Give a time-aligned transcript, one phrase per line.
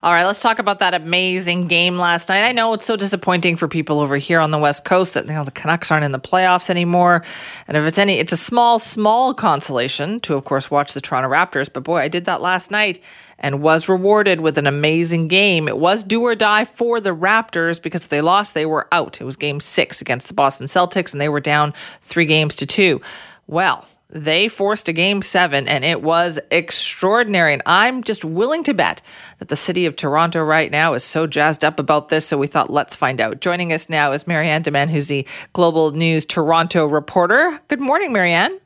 [0.00, 2.44] All right, let's talk about that amazing game last night.
[2.44, 5.34] I know it's so disappointing for people over here on the West Coast that you
[5.34, 7.24] know the Canucks aren't in the playoffs anymore.
[7.66, 11.28] And if it's any, it's a small, small consolation to, of course, watch the Toronto
[11.28, 11.68] Raptors.
[11.72, 13.02] But boy, I did that last night
[13.40, 15.66] and was rewarded with an amazing game.
[15.66, 19.20] It was do or die for the Raptors because if they lost, they were out.
[19.20, 22.66] It was Game Six against the Boston Celtics, and they were down three games to
[22.66, 23.00] two.
[23.48, 27.52] Well, they forced a game seven and it was extraordinary.
[27.52, 29.02] And I'm just willing to bet
[29.38, 32.26] that the city of Toronto right now is so jazzed up about this.
[32.26, 33.40] So we thought, let's find out.
[33.40, 37.60] Joining us now is Marianne Dimain, who's the Global News Toronto reporter.
[37.68, 38.58] Good morning, Marianne.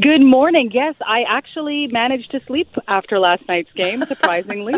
[0.00, 0.70] Good morning.
[0.72, 4.74] Yes, I actually managed to sleep after last night's game, surprisingly.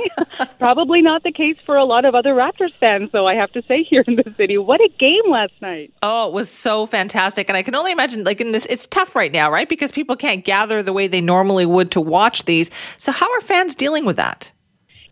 [0.59, 3.63] Probably not the case for a lot of other Raptors fans, though, I have to
[3.63, 4.59] say, here in the city.
[4.59, 5.93] What a game last night.
[6.03, 7.49] Oh, it was so fantastic.
[7.49, 9.69] And I can only imagine, like, in this, it's tough right now, right?
[9.69, 12.71] Because people can't gather the way they normally would to watch these.
[12.99, 14.51] So, how are fans dealing with that?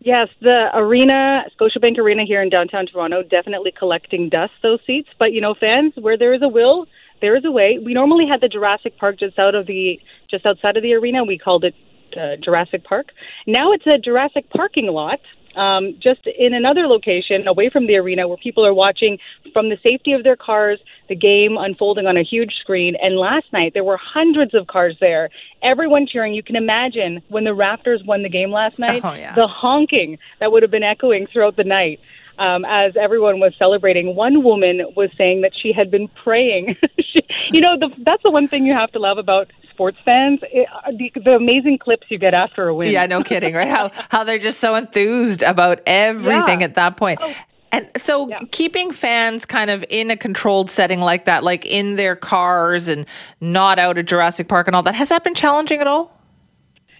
[0.01, 5.09] Yes, the arena, Scotiabank Arena here in downtown Toronto, definitely collecting dust, those seats.
[5.17, 6.85] But, you know, fans, where there is a will,
[7.25, 7.79] there is a way.
[7.83, 11.23] We normally had the Jurassic Park just out of the just outside of the arena.
[11.23, 11.73] We called it
[12.15, 13.07] uh, Jurassic Park.
[13.47, 15.19] Now it's a Jurassic parking lot.
[15.55, 19.19] Um, just in another location away from the arena where people are watching
[19.53, 22.97] from the safety of their cars the game unfolding on a huge screen.
[23.01, 25.29] And last night there were hundreds of cars there,
[25.63, 26.33] everyone cheering.
[26.33, 29.33] You can imagine when the Raptors won the game last night, oh, yeah.
[29.33, 32.01] the honking that would have been echoing throughout the night
[32.37, 34.15] um, as everyone was celebrating.
[34.15, 36.75] One woman was saying that she had been praying.
[36.99, 40.39] she, you know, the, that's the one thing you have to love about sports fans
[40.43, 42.91] it, uh, the, the, amazing clips you get after a win.
[42.91, 43.67] Yeah, no kidding, right?
[43.67, 46.65] How how they're just so enthused about everything yeah.
[46.65, 47.19] at that point.
[47.21, 47.33] Oh.
[47.71, 48.37] And so, Yeah.
[48.51, 53.05] keeping fans kind of in a controlled setting like that, like in their cars and
[53.41, 56.14] not out at Jurassic Park and all that, has that been challenging at all?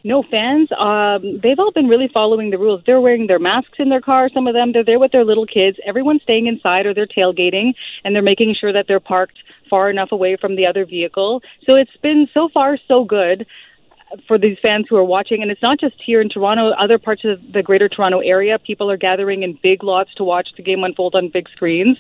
[0.05, 0.69] No fans.
[0.77, 2.83] Um, they've all been really following the rules.
[2.85, 4.29] They're wearing their masks in their car.
[4.31, 5.79] Some of them, they're there with their little kids.
[5.83, 7.73] Everyone's staying inside or they're tailgating,
[8.03, 11.41] and they're making sure that they're parked far enough away from the other vehicle.
[11.65, 13.47] So it's been so far so good
[14.27, 15.41] for these fans who are watching.
[15.41, 18.59] And it's not just here in Toronto, other parts of the greater Toronto area.
[18.59, 21.97] People are gathering in big lots to watch the game unfold on big screens.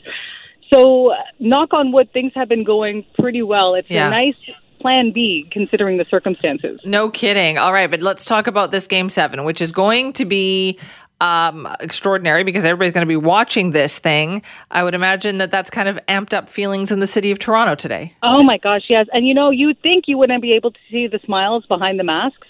[0.69, 3.73] So, knock on wood, things have been going pretty well.
[3.73, 4.07] It's Yeah.
[4.07, 4.35] a nice
[4.85, 6.79] plan B considering the circumstances.
[6.85, 7.57] No kidding.
[7.57, 10.77] All right, but let's talk about this game seven, which is going to be
[11.21, 14.43] um, extraordinary because everybody's going to be watching this thing.
[14.69, 17.73] I would imagine that that's kind of amped up feelings in the city of Toronto
[17.73, 18.13] today.
[18.21, 19.07] Oh my gosh, yes.
[19.11, 22.03] And you know, you'd think you wouldn't be able to see the smiles behind the
[22.03, 22.47] masks,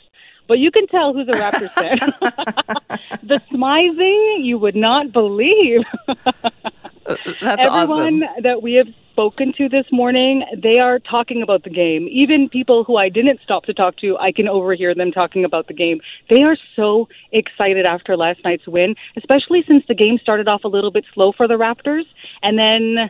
[0.50, 2.00] but you can tell who's a Raptors fan.
[3.24, 5.86] the smizing, you would not believe.
[7.06, 7.26] That's
[7.64, 8.24] Everyone awesome.
[8.42, 12.06] that we have spoken to this morning, they are talking about the game.
[12.12, 15.68] Even people who I didn't stop to talk to, I can overhear them talking about
[15.68, 16.02] the game.
[16.30, 20.68] They are so excited after last night's win, especially since the game started off a
[20.68, 22.04] little bit slow for the Raptors.
[22.44, 23.10] And then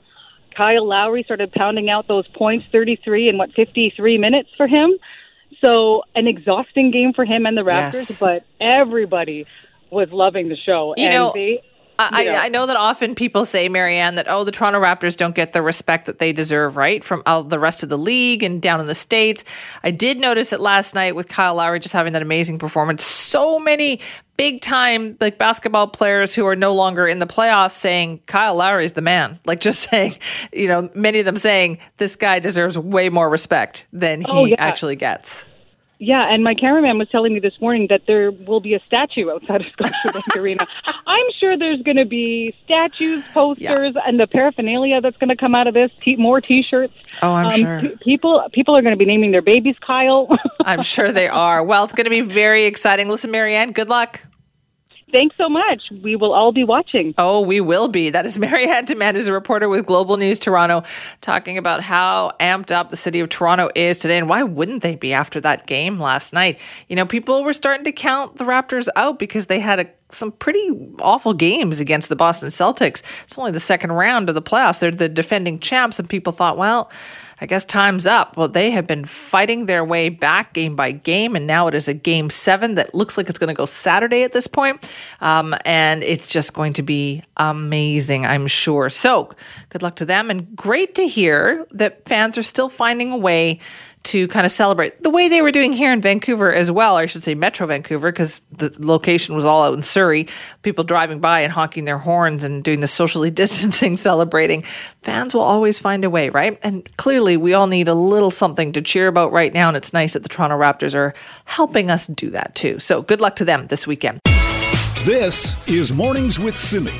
[0.56, 4.94] Kyle Lowry started pounding out those points 33 in what, 53 minutes for him.
[5.60, 8.20] So an exhausting game for him and the Raptors, Yes.
[8.20, 9.48] but everybody
[9.90, 10.94] was loving the show.
[10.98, 11.64] You and know, they,
[11.98, 12.38] I, you know.
[12.38, 15.62] I know that often people say, Marianne, that, oh, the Toronto Raptors don't get the
[15.62, 17.04] respect that they deserve, right?
[17.04, 19.44] From all the rest of the league and down in the States.
[19.84, 23.04] I did notice it last night with Kyle Lowry just having that amazing performance.
[23.04, 24.00] So many
[24.38, 28.92] big time like basketball players who are no longer in the playoffs saying Kyle Lowry's
[28.92, 29.40] the man.
[29.46, 30.16] Like just saying,
[30.52, 34.40] you know, many of them saying this guy deserves way more respect than oh, he
[34.42, 34.56] Oh, yeah.
[34.58, 35.46] actually gets.
[35.98, 39.30] Yeah, and my cameraman was telling me this morning that there will be a statue
[39.32, 40.68] outside of Scotiabank Arena.
[41.08, 45.56] I'm sure there's going to be statues, posters, and the paraphernalia that's going to come
[45.56, 45.92] out of this.
[46.04, 46.94] T- more T-shirts.
[47.22, 47.80] Oh, I'm Um, sure.
[47.82, 50.28] pe- people people are going to be naming their babies Kyle.
[50.66, 51.64] I'm sure they are.
[51.64, 53.08] Well, it's going to be very exciting.
[53.08, 54.22] Listen, Marianne, good luck.
[55.16, 55.82] Thanks so much.
[56.04, 57.14] We will all be watching.
[57.18, 58.10] Oh, we will be.
[58.10, 60.84] That is Marianne Dimain, who's a reporter with Global News Toronto,
[61.22, 64.18] talking about how amped up the city of Toronto is today.
[64.18, 66.60] And why wouldn't they be after that game last night?
[66.90, 70.34] You know, people were starting to count the Raptors out because they had a, some
[70.34, 70.70] pretty
[71.00, 73.02] awful games against the Boston Celtics.
[73.24, 74.80] It's only the second round of the playoffs.
[74.80, 76.92] They're the defending champs, and people thought, well,
[77.42, 78.38] I guess time's up.
[78.38, 81.88] Well, they have been fighting their way back game by game, and now it is
[81.88, 84.90] a game seven that looks like it's going to go Saturday at this point.
[85.22, 88.90] Um, and it's just going to be amazing, I'm sure.
[88.90, 89.32] So,
[89.70, 93.60] good luck to them, and great to hear that fans are still finding a way
[94.06, 97.02] to kind of celebrate the way they were doing here in Vancouver as well, or
[97.02, 100.28] I should say Metro Vancouver, because the location was all out in Surrey.
[100.62, 104.64] People driving by and honking their horns and doing the socially distancing celebrating.
[105.02, 106.60] Fans will always find a way, right?
[106.64, 109.94] And clearly, we all need a little something to cheer about right now, and it's
[109.94, 111.14] nice that the Toronto Raptors are
[111.46, 112.80] helping us do that too.
[112.80, 114.20] So good luck to them this weekend.
[115.04, 116.94] This is Mornings with Simi.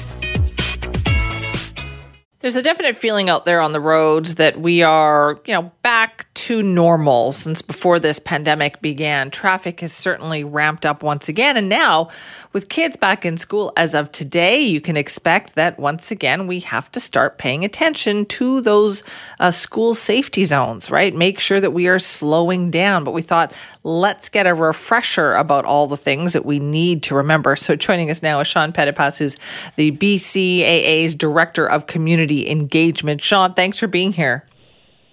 [2.46, 6.32] There's a definite feeling out there on the roads that we are, you know, back
[6.46, 9.32] to normal since before this pandemic began.
[9.32, 11.58] Traffic has certainly ramped up once again.
[11.58, 12.10] And now,
[12.54, 16.60] with kids back in school as of today, you can expect that once again we
[16.60, 19.04] have to start paying attention to those
[19.40, 21.16] uh, school safety zones, right?
[21.16, 23.04] Make sure that we are slowing down.
[23.04, 23.52] But we thought,
[23.84, 27.56] let's get a refresher about all the things that we need to remember.
[27.56, 29.40] So joining us now is Sean Pettipas, who's
[29.78, 33.20] the BCAA's Director of Community Engagement.
[33.22, 34.46] Sean, thanks for being here.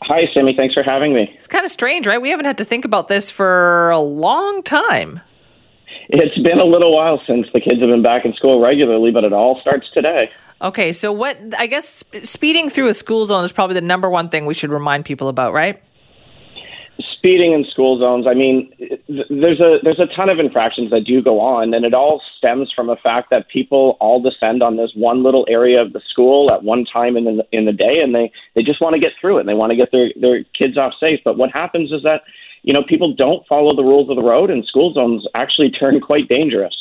[0.05, 0.55] Hi, Simi.
[0.57, 1.31] Thanks for having me.
[1.35, 2.21] It's kind of strange, right?
[2.21, 5.21] We haven't had to think about this for a long time.
[6.09, 9.25] It's been a little while since the kids have been back in school regularly, but
[9.25, 10.31] it all starts today.
[10.61, 14.29] Okay, so what I guess speeding through a school zone is probably the number one
[14.29, 15.83] thing we should remind people about, right?
[17.23, 18.27] Speeding in school zones.
[18.27, 18.69] I mean,
[19.31, 22.73] there's a there's a ton of infractions that do go on, and it all stems
[22.75, 26.51] from the fact that people all descend on this one little area of the school
[26.51, 29.13] at one time in the in the day, and they they just want to get
[29.21, 29.41] through it.
[29.41, 31.21] And they want to get their their kids off safe.
[31.25, 32.23] But what happens is that
[32.63, 36.01] you know people don't follow the rules of the road, and school zones actually turn
[36.01, 36.75] quite dangerous.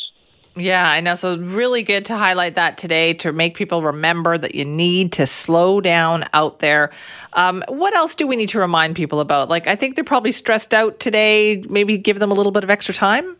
[0.54, 1.14] Yeah, I know.
[1.14, 5.26] So really good to highlight that today to make people remember that you need to
[5.26, 6.90] slow down out there.
[7.32, 9.48] Um, what else do we need to remind people about?
[9.48, 11.64] Like, I think they're probably stressed out today.
[11.70, 13.36] Maybe give them a little bit of extra time.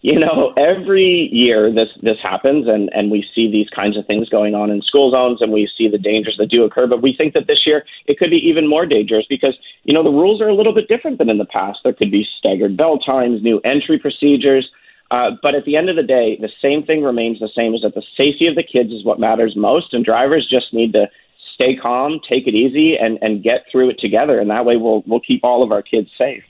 [0.00, 4.28] You know, every year this this happens, and and we see these kinds of things
[4.28, 6.86] going on in school zones, and we see the dangers that do occur.
[6.86, 10.04] But we think that this year it could be even more dangerous because you know
[10.04, 11.80] the rules are a little bit different than in the past.
[11.82, 14.70] There could be staggered bell times, new entry procedures.
[15.10, 17.82] Uh, but at the end of the day, the same thing remains the same: is
[17.82, 21.08] that the safety of the kids is what matters most, and drivers just need to
[21.54, 24.38] stay calm, take it easy, and and get through it together.
[24.40, 26.46] And that way, we'll we'll keep all of our kids safe.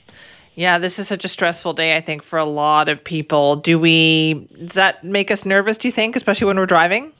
[0.55, 1.95] Yeah, this is such a stressful day.
[1.95, 3.57] I think for a lot of people.
[3.57, 4.47] Do we?
[4.57, 5.77] Does that make us nervous?
[5.77, 7.13] Do you think, especially when we're driving?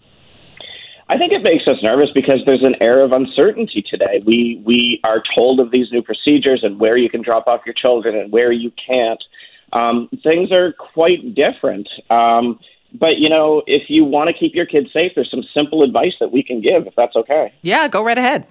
[1.10, 4.22] I think it makes us nervous because there's an air of uncertainty today.
[4.26, 7.76] We we are told of these new procedures and where you can drop off your
[7.76, 9.24] children and where you can't
[9.74, 11.88] um, things are quite different.
[12.10, 12.60] Um,
[12.94, 16.14] but you know, if you want to keep your kids safe, there's some simple advice
[16.20, 17.54] that we can give, if that's okay.
[17.62, 18.48] Yeah, go right ahead.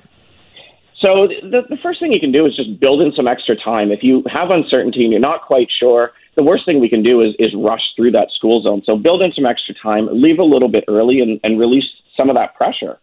[1.00, 3.92] So the, the first thing you can do is just build in some extra time.
[3.92, 7.20] If you have uncertainty and you're not quite sure, the worst thing we can do
[7.20, 8.82] is, is rush through that school zone.
[8.84, 11.84] So build in some extra time, leave a little bit early, and, and release
[12.16, 12.98] some of that pressure.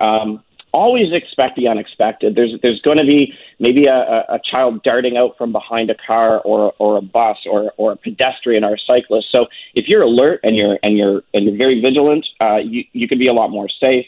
[0.00, 2.34] Um, always expect the unexpected.
[2.34, 6.40] There's there's going to be maybe a, a child darting out from behind a car
[6.40, 9.28] or or a bus or or a pedestrian or a cyclist.
[9.30, 13.08] So if you're alert and you're and you're and you're very vigilant, uh, you you
[13.08, 14.06] can be a lot more safe.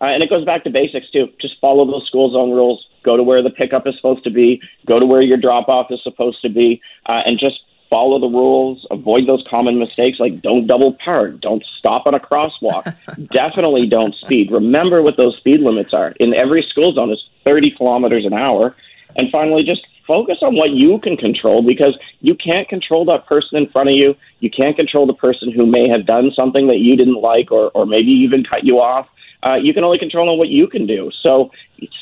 [0.00, 1.28] Uh, and it goes back to basics too.
[1.40, 2.86] Just follow those school zone rules.
[3.02, 4.60] Go to where the pickup is supposed to be.
[4.86, 7.60] Go to where your drop off is supposed to be, uh, and just
[7.96, 12.20] follow the rules, avoid those common mistakes like don't double park, don't stop on a
[12.20, 12.84] crosswalk,
[13.32, 14.50] definitely don't speed.
[14.50, 16.10] Remember what those speed limits are.
[16.20, 18.76] In every school zone is 30 kilometers an hour.
[19.16, 23.56] And finally, just focus on what you can control because you can't control that person
[23.56, 24.14] in front of you.
[24.40, 27.70] You can't control the person who may have done something that you didn't like or,
[27.70, 29.08] or maybe even cut you off.
[29.42, 31.10] Uh, you can only control on what you can do.
[31.22, 31.50] So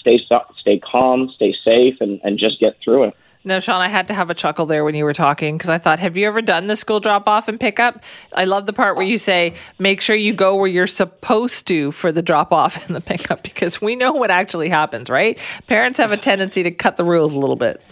[0.01, 0.19] stay
[0.59, 3.17] stay calm, stay safe, and, and just get through it.
[3.47, 5.77] No, Sean, I had to have a chuckle there when you were talking because I
[5.77, 8.03] thought, have you ever done the school drop off and pick up?
[8.33, 11.93] I love the part where you say, make sure you go where you're supposed to
[11.93, 15.39] for the drop off and the pickup because we know what actually happens, right?
[15.67, 17.83] Parents have a tendency to cut the rules a little bit.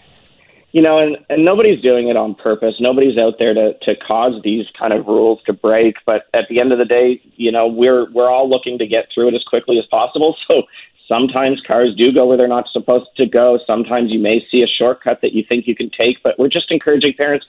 [0.71, 2.77] You know, and, and nobody's doing it on purpose.
[2.79, 5.97] Nobody's out there to, to cause these kind of rules to break.
[6.03, 9.05] But at the end of the day, you know, we're we're all looking to get
[9.13, 10.35] through it as quickly as possible.
[10.47, 10.63] So
[11.07, 13.59] Sometimes cars do go where they're not supposed to go.
[13.67, 16.71] Sometimes you may see a shortcut that you think you can take, but we're just
[16.71, 17.45] encouraging parents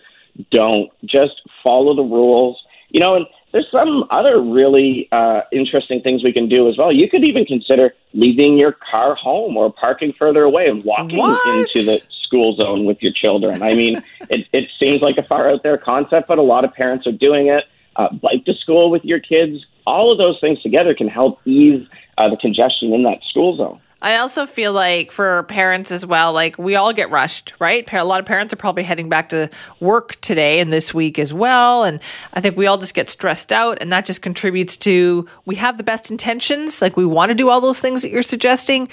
[0.50, 0.90] don't.
[1.04, 2.60] Just follow the rules.
[2.90, 6.92] You know, and there's some other really uh, interesting things we can do as well.
[6.92, 11.46] You could even consider leaving your car home or parking further away and walking what?
[11.46, 13.62] into the school zone with your children.
[13.62, 16.74] I mean, it, it seems like a far out there concept, but a lot of
[16.74, 17.64] parents are doing it.
[17.96, 19.64] Uh, bike to school with your kids.
[19.86, 21.86] All of those things together can help ease
[22.18, 23.80] uh, the congestion in that school zone.
[24.02, 27.90] I also feel like for parents as well, like we all get rushed, right?
[27.90, 29.48] A lot of parents are probably heading back to
[29.80, 31.84] work today and this week as well.
[31.84, 32.00] And
[32.34, 35.78] I think we all just get stressed out, and that just contributes to we have
[35.78, 36.82] the best intentions.
[36.82, 38.88] Like we want to do all those things that you're suggesting.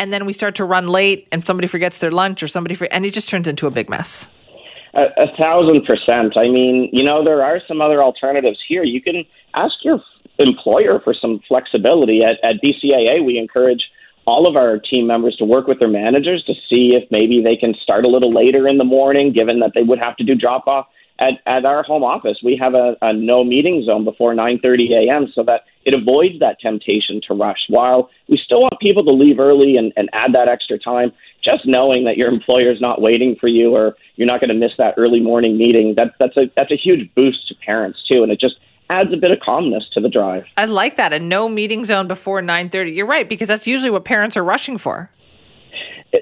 [0.00, 2.86] and then we start to run late, and somebody forgets their lunch, or somebody, for,
[2.90, 4.30] and it just turns into a big mess.
[4.94, 6.36] A, a thousand percent.
[6.36, 8.82] I mean, you know, there are some other alternatives here.
[8.82, 10.00] You can ask your
[10.38, 12.22] employer for some flexibility.
[12.24, 13.84] At, at BCAA, we encourage
[14.26, 17.56] all of our team members to work with their managers to see if maybe they
[17.56, 20.34] can start a little later in the morning, given that they would have to do
[20.34, 20.86] drop off.
[21.18, 25.26] At, at our home office, we have a, a no meeting zone before 9:30 a.m.
[25.34, 27.58] so that it avoids that temptation to rush.
[27.68, 31.12] While we still want people to leave early and, and add that extra time,
[31.50, 34.58] just knowing that your employer is not waiting for you or you're not going to
[34.58, 38.22] miss that early morning meeting, that, that's a that's a huge boost to parents too,
[38.22, 38.56] and it just
[38.88, 40.44] adds a bit of calmness to the drive.
[40.56, 41.12] I like that.
[41.12, 42.94] A no meeting zone before 9:30.
[42.94, 45.10] You're right because that's usually what parents are rushing for.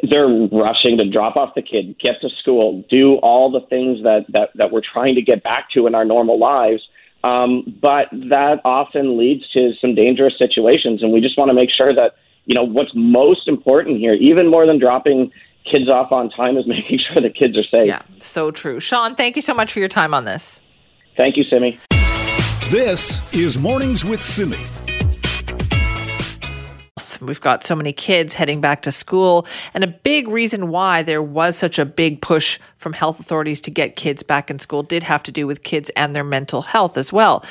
[0.03, 4.27] They're rushing to drop off the kid, get to school, do all the things that
[4.29, 6.83] that that we're trying to get back to in our normal lives.
[7.25, 11.71] Um, but that often leads to some dangerous situations, and we just want to make
[11.71, 12.15] sure that
[12.49, 15.31] you know what's most important here, even more than dropping
[15.71, 17.87] kids off on time, is making sure the kids are safe.
[17.87, 18.81] Yeah, so true.
[18.81, 20.61] Sean, thank you so much for your time on this.
[21.17, 21.79] Thank you, Simi.
[22.71, 24.57] This is Mornings with Simi.
[27.21, 31.23] We've got so many kids heading back to school, and a big reason why there
[31.23, 35.03] was such a big push from health authorities to get kids back in school did
[35.03, 37.45] have to do with kids and their mental health as well.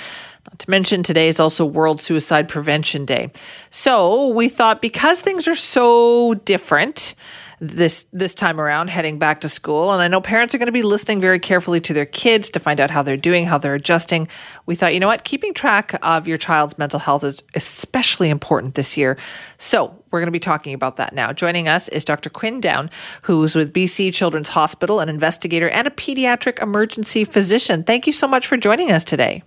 [0.48, 3.32] Not to mention, today is also World Suicide Prevention Day.
[3.70, 7.16] So we thought because things are so different,
[7.60, 10.72] this this time around heading back to school and I know parents are going to
[10.72, 13.74] be listening very carefully to their kids to find out how they're doing, how they're
[13.74, 14.28] adjusting.
[14.68, 18.76] We thought, you know what, keeping track of your child's mental health is especially important
[18.76, 19.18] this year.
[19.58, 21.34] So, we're going to be talking about that now.
[21.34, 22.30] Joining us is Dr.
[22.30, 22.90] Quynh Doan,
[23.24, 27.84] who's with BC Children's Hospital, an investigator and a pediatric emergency physician.
[27.84, 29.44] Thank you so much for joining us today.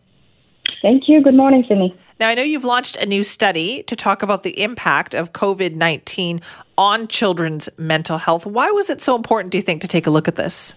[0.83, 1.23] Thank you.
[1.23, 1.95] Good morning, Simi.
[2.19, 5.75] Now, I know you've launched a new study to talk about the impact of COVID
[5.75, 6.41] 19
[6.77, 8.47] on children's mental health.
[8.47, 10.75] Why was it so important, do you think, to take a look at this?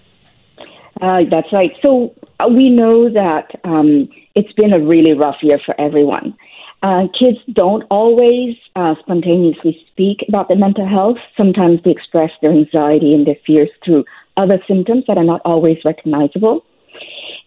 [1.02, 1.72] Uh, that's right.
[1.82, 6.36] So uh, we know that um, it's been a really rough year for everyone.
[6.82, 11.18] Uh, kids don't always uh, spontaneously speak about their mental health.
[11.38, 14.04] Sometimes they express their anxiety and their fears through
[14.36, 16.66] other symptoms that are not always recognizable.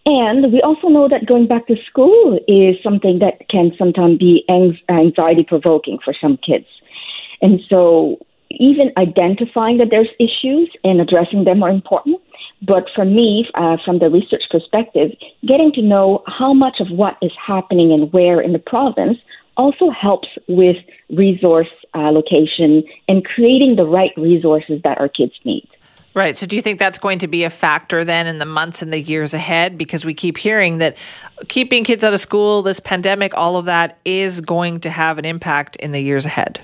[0.09, 4.45] And we also know that going back to school is something that can sometimes be
[4.47, 6.65] anxiety provoking for some kids.
[7.41, 8.17] And so
[8.49, 12.21] even identifying that there's issues and addressing them are important.
[12.65, 15.11] But for me, uh, from the research perspective,
[15.45, 19.17] getting to know how much of what is happening and where in the province
[19.57, 20.77] also helps with
[21.09, 25.67] resource allocation and creating the right resources that our kids need.
[26.13, 26.35] Right.
[26.35, 28.91] So, do you think that's going to be a factor then in the months and
[28.91, 29.77] the years ahead?
[29.77, 30.97] Because we keep hearing that
[31.47, 35.25] keeping kids out of school, this pandemic, all of that is going to have an
[35.25, 36.59] impact in the years ahead.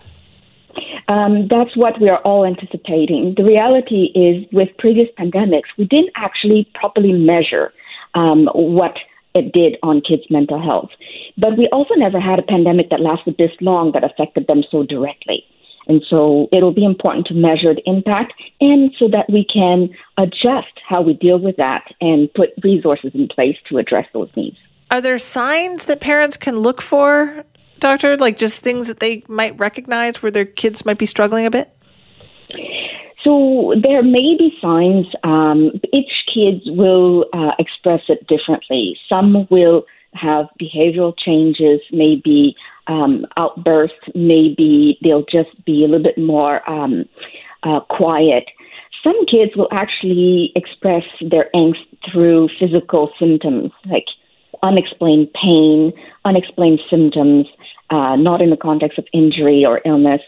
[1.08, 3.36] Um, that's what we are all anticipating.
[3.38, 7.74] The reality is, with previous pandemics, we didn't actually properly measure
[8.16, 8.96] um, what
[9.36, 10.90] it did on kids' mental health.
[11.38, 14.84] But we also never had a pandemic that lasted this long that affected them so
[14.84, 15.44] directly.
[15.88, 20.80] And so it'll be important to measure the impact and so that we can adjust
[20.88, 24.58] how we deal with that and put resources in place to address those needs.
[24.92, 27.44] Are there signs that parents can look for
[27.80, 28.18] doctor?
[28.18, 31.76] Like just things that they might recognize where their kids might be struggling a bit?
[33.24, 35.08] So there may be signs.
[35.24, 38.98] Um, each kids will uh, express it differently.
[39.08, 42.56] Some will have behavioral changes, maybe
[42.88, 47.06] um, outbursts, maybe they'll just be a little bit more um,
[47.64, 48.46] uh, quiet.
[49.04, 54.06] Some kids will actually express their angst through physical symptoms like
[54.62, 55.92] unexplained pain,
[56.26, 57.48] unexplained symptoms,
[57.90, 60.22] uh, not in the context of injury or illness.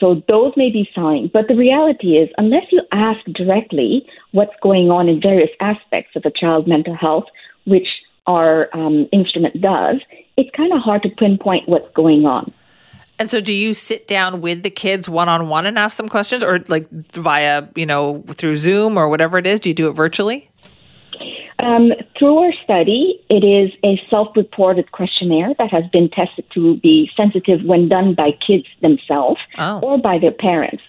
[0.00, 1.30] So those may be signs.
[1.32, 6.24] But the reality is, unless you ask directly what's going on in various aspects of
[6.24, 7.24] a child's mental health,
[7.64, 7.88] which
[8.26, 9.96] our um, instrument does,
[10.36, 12.52] it's kind of hard to pinpoint what's going on.
[13.18, 16.08] And so, do you sit down with the kids one on one and ask them
[16.08, 19.60] questions, or like via, you know, through Zoom or whatever it is?
[19.60, 20.50] Do you do it virtually?
[21.58, 26.76] Um, through our study, it is a self reported questionnaire that has been tested to
[26.80, 29.80] be sensitive when done by kids themselves oh.
[29.80, 30.82] or by their parents.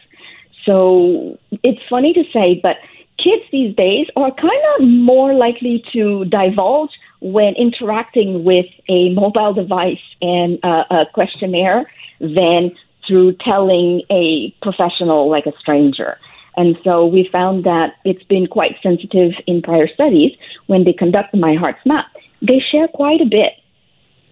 [0.65, 2.75] So it's funny to say, but
[3.17, 9.53] kids these days are kind of more likely to divulge when interacting with a mobile
[9.53, 12.71] device and uh, a questionnaire than
[13.07, 16.17] through telling a professional like a stranger.
[16.57, 20.31] And so we found that it's been quite sensitive in prior studies
[20.65, 22.07] when they conduct the My Hearts Map.
[22.41, 23.53] They share quite a bit.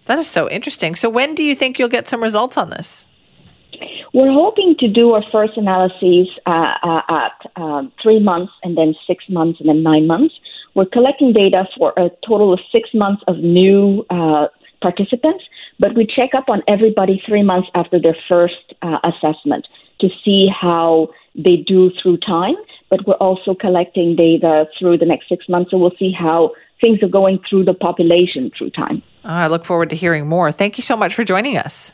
[0.06, 0.94] That is so interesting.
[0.94, 3.06] So when do you think you'll get some results on this?
[4.12, 8.94] We're hoping to do our first analyses uh, uh, at um, three months and then
[9.06, 10.34] six months and then nine months.
[10.76, 14.48] We're collecting data for a total of six months of new uh,
[14.82, 15.42] participants,
[15.80, 19.66] but we check up on everybody three months after their first uh, assessment
[20.00, 22.56] to see how they do through time.
[22.90, 27.02] But we're also collecting data through the next six months, so we'll see how things
[27.02, 29.02] are going through the population through time.
[29.24, 30.52] Oh, I look forward to hearing more.
[30.52, 31.90] Thank you so much for joining us.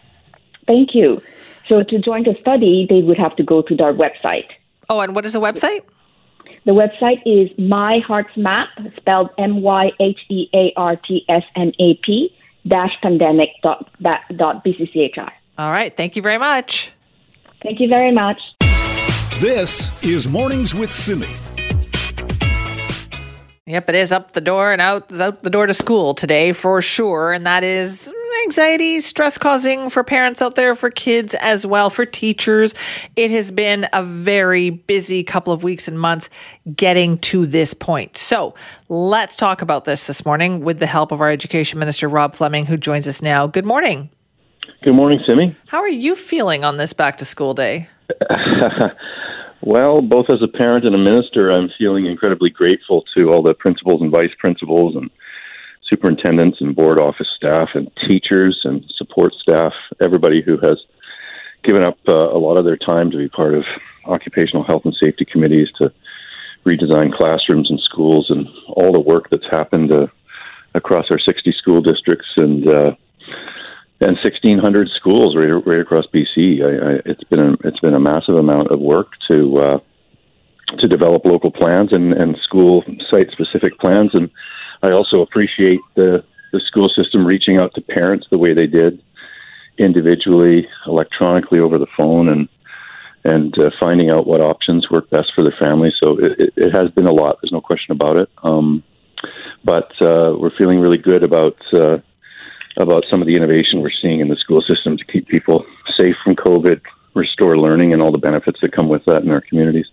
[0.66, 1.22] Thank you.
[1.68, 4.46] So to join the study, they would have to go to our website.
[4.90, 5.84] Oh, and what is the website?
[6.64, 11.42] The website is My Hearts Map, spelled M Y H E A R T S
[11.56, 12.32] M A P
[12.68, 15.28] dash pandemic dot, dot BCCHI.
[15.58, 15.96] All right.
[15.96, 16.92] Thank you very much.
[17.62, 18.40] Thank you very much.
[19.40, 21.26] This is Mornings with Simi.
[23.66, 26.80] Yep, it is up the door and out out the door to school today for
[26.80, 28.12] sure, and that is
[28.44, 32.74] anxiety, stress causing for parents out there, for kids as well, for teachers.
[33.16, 36.30] It has been a very busy couple of weeks and months
[36.74, 38.16] getting to this point.
[38.16, 38.54] So
[38.88, 42.66] let's talk about this this morning with the help of our Education Minister, Rob Fleming,
[42.66, 43.46] who joins us now.
[43.46, 44.10] Good morning.
[44.82, 45.56] Good morning, Simi.
[45.68, 47.88] How are you feeling on this back to school day?
[49.62, 53.54] well, both as a parent and a minister, I'm feeling incredibly grateful to all the
[53.54, 55.10] principals and vice principals and
[55.88, 60.78] superintendents and board office staff and teachers and support staff, everybody who has
[61.64, 63.64] given up uh, a lot of their time to be part of
[64.06, 65.92] occupational health and safety committees to
[66.66, 70.06] redesign classrooms and schools and all the work that's happened uh,
[70.74, 72.92] across our 60 school districts and uh,
[74.00, 76.60] and 1,600 schools right, right across BC.
[76.60, 79.78] I, I, it's been a, it's been a massive amount of work to uh,
[80.78, 84.28] to develop local plans and, and school site specific plans and
[84.82, 89.02] I also appreciate the the school system reaching out to parents the way they did,
[89.78, 92.48] individually, electronically, over the phone, and
[93.24, 95.92] and uh, finding out what options work best for their family.
[95.98, 97.38] So it, it, it has been a lot.
[97.40, 98.28] There's no question about it.
[98.42, 98.82] Um,
[99.64, 101.98] but uh, we're feeling really good about uh,
[102.76, 105.64] about some of the innovation we're seeing in the school system to keep people
[105.96, 106.80] safe from COVID,
[107.14, 109.86] restore learning, and all the benefits that come with that in our communities.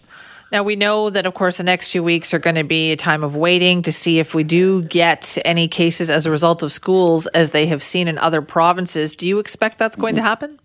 [0.52, 2.96] Now, we know that, of course, the next few weeks are going to be a
[2.96, 6.72] time of waiting to see if we do get any cases as a result of
[6.72, 9.14] schools as they have seen in other provinces.
[9.14, 10.60] Do you expect that's going to happen?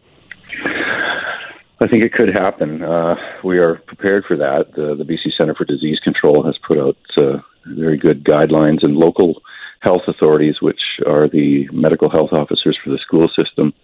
[1.81, 2.83] I think it could happen.
[2.83, 4.73] Uh, we are prepared for that.
[4.75, 8.97] The, the, BC Centre for Disease Control has put out uh, very good guidelines, and
[8.97, 9.43] local
[9.81, 13.75] health authorities, which are the medical health officers for the school system,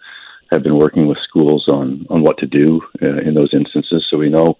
[0.50, 4.06] have been working with schools on, on what to do uh, in those instances.
[4.08, 4.56] So we know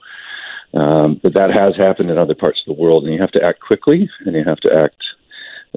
[0.75, 3.43] um, but that has happened in other parts of the world, and you have to
[3.43, 5.03] act quickly, and you have to act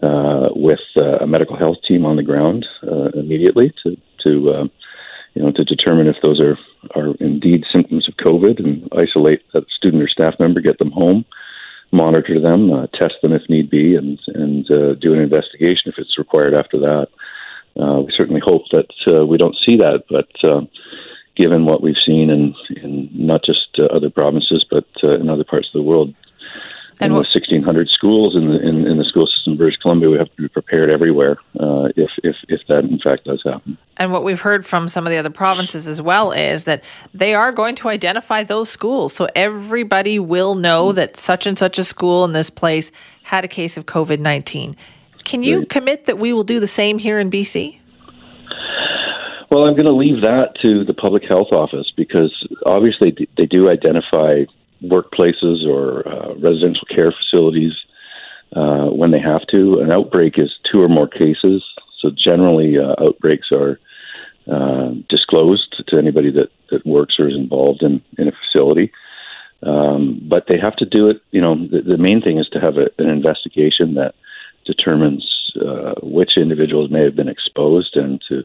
[0.01, 4.63] uh, with uh, a medical health team on the ground uh, immediately to to uh,
[5.33, 6.57] you know to determine if those are
[6.95, 11.25] are indeed symptoms of COVID, and isolate that student or staff member, get them home,
[11.91, 15.95] monitor them, uh, test them if need be, and and uh, do an investigation if
[15.97, 17.07] it's required after that.
[17.75, 20.29] we certainly hope that we don't see that, but
[21.35, 25.43] given what we've seen in, in not just uh, other provinces, but uh, in other
[25.43, 26.13] parts of the world.
[26.99, 30.11] And, and with 1,600 schools in the, in, in, the school system in British Columbia,
[30.11, 33.79] we have to be prepared everywhere uh, if, if, if that in fact does happen.
[33.97, 37.33] And what we've heard from some of the other provinces as well is that they
[37.33, 39.11] are going to identify those schools.
[39.13, 42.91] So everybody will know that such and such a school in this place
[43.23, 44.75] had a case of COVID 19.
[45.23, 47.79] Can you commit that we will do the same here in BC?
[49.53, 52.33] Well, I'm going to leave that to the public health office because
[52.65, 54.45] obviously they do identify
[54.83, 57.73] workplaces or uh, residential care facilities
[58.55, 59.77] uh, when they have to.
[59.79, 61.63] An outbreak is two or more cases,
[62.01, 63.79] so generally uh, outbreaks are
[64.51, 68.91] uh, disclosed to anybody that, that works or is involved in, in a facility.
[69.61, 71.21] Um, but they have to do it.
[71.29, 74.15] You know, the, the main thing is to have a, an investigation that
[74.65, 75.29] determines
[75.61, 78.43] uh, which individuals may have been exposed and to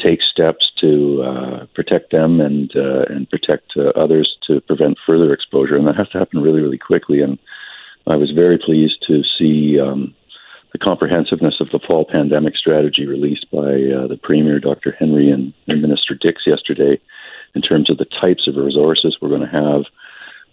[0.00, 5.32] take steps to uh, protect them and uh, and protect uh, others to prevent further
[5.32, 5.76] exposure.
[5.76, 7.20] And that has to happen really, really quickly.
[7.20, 7.38] And
[8.06, 10.14] I was very pleased to see um,
[10.72, 14.92] the comprehensiveness of the fall pandemic strategy released by uh, the Premier, Dr.
[14.98, 17.00] Henry, and, Minister Dix yesterday,
[17.54, 19.84] in terms of the types of resources we're going to have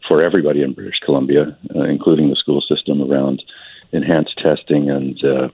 [0.08, 3.42] for everybody in British Columbia, uh, including the school system, around
[3.92, 5.50] enhanced testing and uh,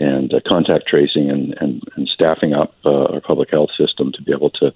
[0.00, 4.22] and uh, contact tracing and, and, and staffing up uh, our public health system to
[4.22, 4.72] be able to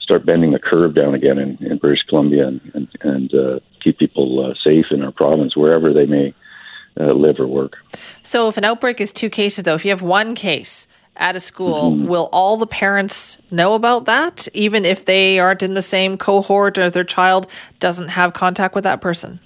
[0.00, 3.98] start bending the curve down again in, in British Columbia and, and, and uh, keep
[3.98, 6.34] people uh, safe in our province wherever they may
[7.00, 7.76] uh, live or work.
[8.22, 11.40] So, if an outbreak is two cases, though, if you have one case at a
[11.40, 12.06] school, mm-hmm.
[12.06, 16.78] will all the parents know about that, even if they aren't in the same cohort
[16.78, 17.46] or their child
[17.78, 19.40] doesn't have contact with that person?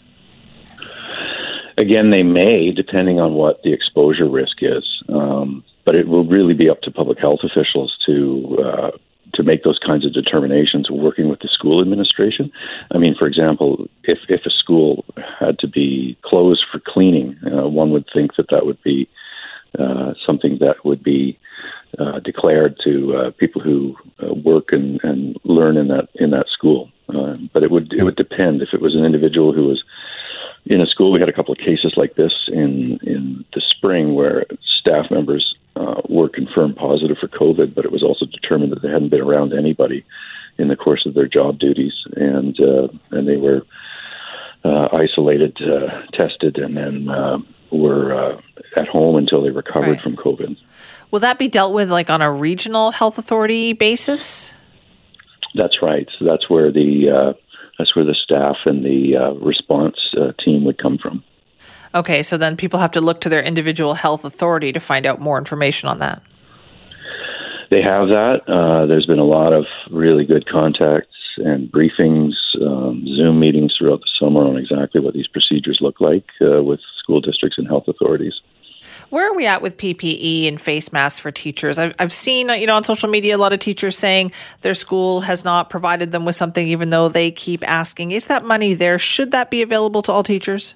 [1.79, 5.03] Again, they may, depending on what the exposure risk is.
[5.09, 8.91] Um, but it will really be up to public health officials to uh,
[9.35, 12.51] to make those kinds of determinations working with the school administration.
[12.93, 15.05] I mean, for example, if, if a school
[15.39, 19.09] had to be closed for cleaning, uh, one would think that that would be
[19.79, 21.39] uh, something that would be
[21.99, 26.49] uh, declared to uh, people who uh, work and, and learn in that in that
[26.49, 26.91] school.
[27.09, 29.85] Uh, but it would it would depend if it was an individual who was
[30.67, 31.13] in a school.
[31.13, 34.45] We had a couple of cases like this in in the spring where
[34.81, 38.91] staff members uh, were confirmed positive for COVID, but it was also determined that they
[38.91, 40.05] hadn't been around anybody
[40.59, 43.63] in the course of their job duties, and uh, and they were
[44.65, 47.39] uh, isolated, uh, tested, and then uh,
[47.71, 48.41] were uh,
[48.77, 50.01] at home until they recovered right.
[50.01, 50.57] from COVID.
[51.11, 54.55] Will that be dealt with like on a regional health authority basis?
[55.55, 56.09] That's right.
[56.19, 57.33] So that's where the uh,
[57.79, 61.23] that's where the staff and the uh, response uh, team would come from.
[61.95, 65.21] Okay, so then people have to look to their individual health authority to find out
[65.21, 66.23] more information on that.
[67.71, 68.41] They have that.
[68.47, 71.09] Uh, there's been a lot of really good contacts
[71.39, 76.25] and briefings, um, Zoom meetings throughout the summer on exactly what these procedures look like
[76.41, 78.35] uh, with school districts and health authorities.
[79.11, 81.79] Where are we at with PPE and face masks for teachers?
[81.79, 85.21] I've, I've seen, you know, on social media, a lot of teachers saying their school
[85.23, 88.13] has not provided them with something, even though they keep asking.
[88.13, 88.99] Is that money there?
[88.99, 90.75] Should that be available to all teachers?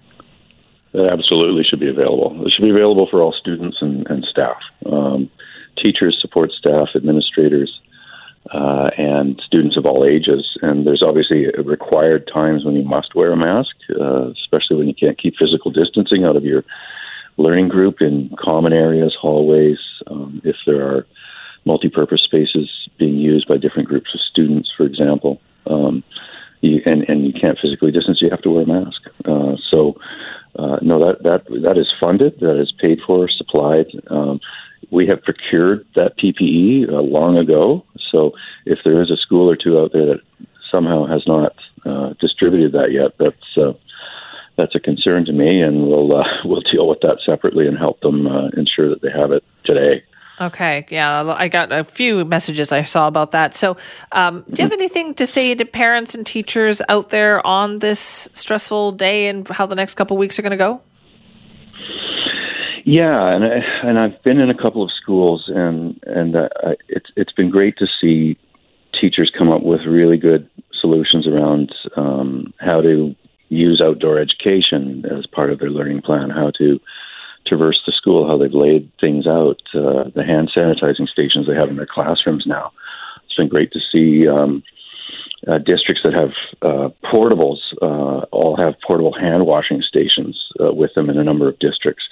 [0.93, 2.45] It absolutely should be available.
[2.47, 5.31] It should be available for all students and, and staff, um,
[5.81, 7.81] teachers, support staff, administrators,
[8.53, 10.59] uh, and students of all ages.
[10.63, 14.95] And there's obviously required times when you must wear a mask, uh, especially when you
[14.95, 16.65] can't keep physical distancing out of your
[17.41, 21.07] learning group in common areas, hallways, um, if there are
[21.65, 25.41] multi-purpose spaces being used by different groups of students, for example.
[25.67, 26.03] Um,
[26.61, 29.03] you, and, and you can't physically distance, you have to wear a mask.
[29.25, 29.95] Uh, so,
[30.59, 33.87] uh, no, that, that, that is funded, that is paid for, supplied.
[34.11, 34.41] Um,
[34.91, 37.85] we have procured that PPE uh, long ago.
[38.11, 38.33] So,
[38.67, 40.21] if there is a school or two out there that
[40.71, 41.55] somehow has not
[41.87, 43.73] uh, distributed that yet, that's uh,
[44.61, 48.01] that's a concern to me, and we'll uh, we'll deal with that separately and help
[48.01, 50.03] them uh, ensure that they have it today.
[50.41, 53.55] Okay, yeah, I got a few messages I saw about that.
[53.55, 53.77] So,
[54.13, 58.27] um, do you have anything to say to parents and teachers out there on this
[58.33, 60.81] stressful day and how the next couple weeks are going to go?
[62.87, 66.49] Yeah, and I, and I've been in a couple of schools, and and uh,
[66.89, 68.39] it's it's been great to see
[68.99, 73.15] teachers come up with really good solutions around um, how to
[73.51, 76.81] use outdoor education as part of their learning plan, how to
[77.47, 81.69] traverse the school, how they've laid things out, uh, the hand sanitizing stations they have
[81.69, 82.73] in their classrooms now.
[83.25, 84.63] It's been great to see um,
[85.49, 86.31] uh, districts that have
[86.63, 91.49] uh, portables uh, all have portable hand washing stations uh, with them in a number
[91.49, 92.05] of districts.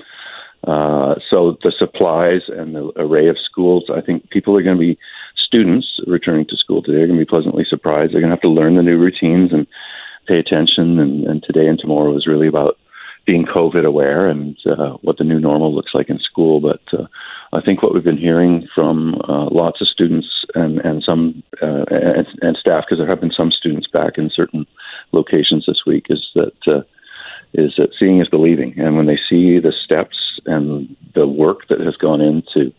[0.66, 4.80] Uh, so the supplies and the array of schools, I think people are going to
[4.80, 4.98] be
[5.36, 8.12] students returning to school today are going to be pleasantly surprised.
[8.12, 9.66] They're going to have to learn the new routines and
[10.28, 10.98] pay attention.
[11.00, 12.76] And, and today and tomorrow is really about
[13.28, 16.60] being COVID aware and uh, what the new normal looks like in school.
[16.60, 17.06] But uh,
[17.52, 21.84] I think what we've been hearing from uh, lots of students and and some uh,
[21.90, 24.66] and, and, staff, because there have been some students back in certain
[25.12, 26.80] locations this week, is that uh,
[27.52, 28.78] is that seeing is believing.
[28.78, 32.72] And when they see the steps and the work that has gone into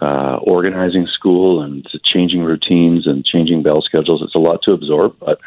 [0.00, 5.14] uh, organizing school and changing routines and changing bell schedules, it's a lot to absorb,
[5.20, 5.38] but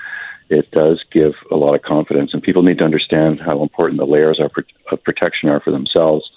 [0.49, 4.05] it does give a lot of confidence, and people need to understand how important the
[4.05, 4.49] layers are,
[4.91, 6.29] of protection are for themselves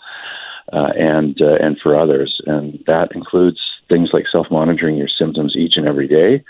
[0.72, 5.74] uh, and uh, and for others, and that includes things like self-monitoring your symptoms each
[5.76, 6.44] and every day.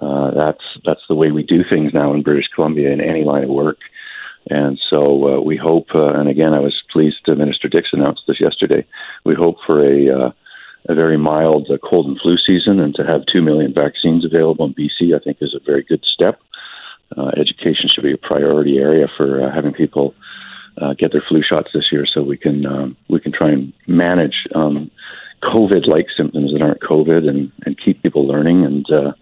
[0.00, 3.44] Uh, that's that's the way we do things now in British Columbia in any line
[3.44, 3.78] of work.
[4.50, 8.22] And so uh, we hope, uh, and again, I was pleased to Minister Dix announced
[8.26, 8.86] this yesterday.
[9.24, 10.30] We hope for a uh,
[10.88, 14.74] a very mild cold and flu season, and to have two million vaccines available in
[14.74, 16.40] BC, I think is a very good step
[17.16, 20.14] uh, education should be a priority area for uh, having people
[20.80, 23.72] uh, get their flu shots this year, so we can um, we can try and
[23.86, 24.90] manage um,
[25.42, 29.12] COVID-like symptoms that aren't COVID, and, and keep people learning and uh,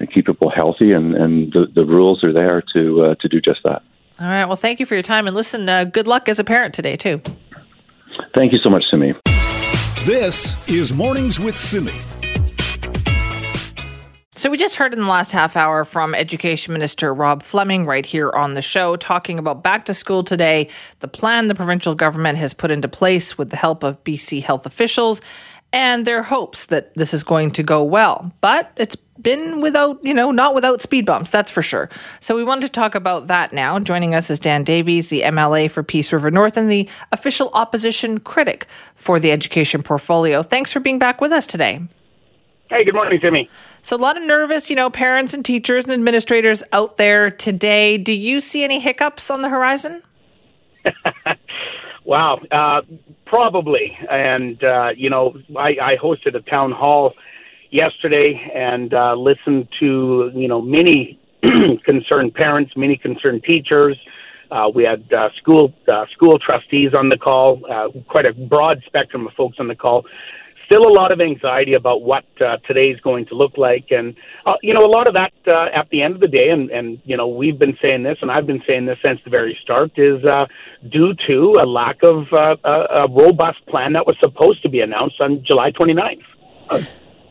[0.00, 0.92] and keep people healthy.
[0.92, 3.82] And, and the, the rules are there to uh, to do just that.
[4.20, 4.46] All right.
[4.46, 5.68] Well, thank you for your time, and listen.
[5.68, 7.20] Uh, good luck as a parent today too.
[8.34, 9.14] Thank you so much, Simi.
[10.04, 11.92] This is Mornings with Simi.
[14.38, 18.06] So, we just heard in the last half hour from Education Minister Rob Fleming right
[18.06, 20.68] here on the show, talking about back to school today,
[21.00, 24.64] the plan the provincial government has put into place with the help of BC health
[24.64, 25.20] officials,
[25.72, 28.32] and their hopes that this is going to go well.
[28.40, 31.88] But it's been without, you know, not without speed bumps, that's for sure.
[32.20, 33.80] So we wanted to talk about that now.
[33.80, 38.20] Joining us is Dan Davies, the MLA for Peace River North and the official opposition
[38.20, 40.44] critic for the education portfolio.
[40.44, 41.80] Thanks for being back with us today.
[42.70, 43.48] Hey, good morning, Simi.
[43.82, 47.96] So, a lot of nervous, you know, parents and teachers and administrators out there today.
[47.96, 50.02] Do you see any hiccups on the horizon?
[52.04, 52.82] wow, uh,
[53.24, 53.96] probably.
[54.10, 57.14] And, uh, you know, I, I hosted a town hall
[57.70, 61.18] yesterday and uh, listened to you know many
[61.84, 63.96] concerned parents, many concerned teachers.
[64.50, 68.82] Uh, we had uh, school uh, school trustees on the call, uh, quite a broad
[68.86, 70.04] spectrum of folks on the call.
[70.68, 74.52] Still a lot of anxiety about what uh, today's going to look like, and uh,
[74.62, 77.00] you know a lot of that uh, at the end of the day, and and
[77.06, 79.92] you know we've been saying this, and I've been saying this since the very start,
[79.96, 80.44] is uh,
[80.90, 84.80] due to a lack of uh, a, a robust plan that was supposed to be
[84.80, 86.20] announced on July 29th.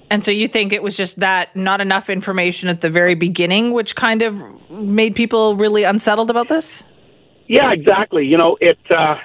[0.10, 3.72] And so you think it was just that not enough information at the very beginning,
[3.72, 6.84] which kind of made people really unsettled about this?
[7.48, 8.26] Yeah, exactly.
[8.26, 9.16] You know, it uh,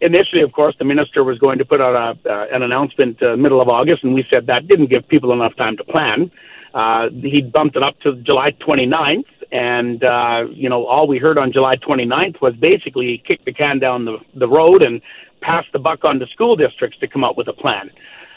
[0.00, 3.36] initially, of course, the minister was going to put out a, uh, an announcement uh,
[3.36, 6.30] middle of August, and we said that didn't give people enough time to plan.
[6.74, 11.38] Uh, he bumped it up to July 29th, and uh, you know, all we heard
[11.38, 15.00] on July 29th was basically he kicked the can down the the road and
[15.40, 17.90] passed the buck on to school districts to come up with a plan.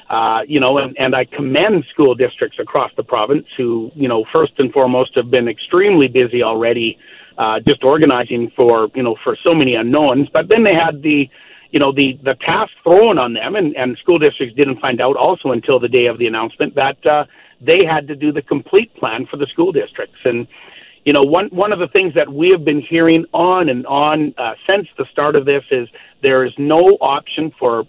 [0.10, 4.26] Uh, you know, and, and I commend school districts across the province who, you know,
[4.32, 7.13] first and foremost have been extremely busy already, uh,
[7.66, 10.30] just organizing for, you know, for so many unknowns.
[10.30, 11.30] But then they had the,
[11.72, 15.16] you know, the, the task thrown on them, and, and school districts didn't find out
[15.16, 17.26] also until the day of the announcement that uh,
[17.60, 20.20] they had to do the complete plan for the school districts.
[20.24, 20.48] And,
[21.04, 24.36] you know, one, one of the things that we have been hearing on and on
[24.38, 25.90] uh, since the start of this is
[26.22, 27.86] there is no option for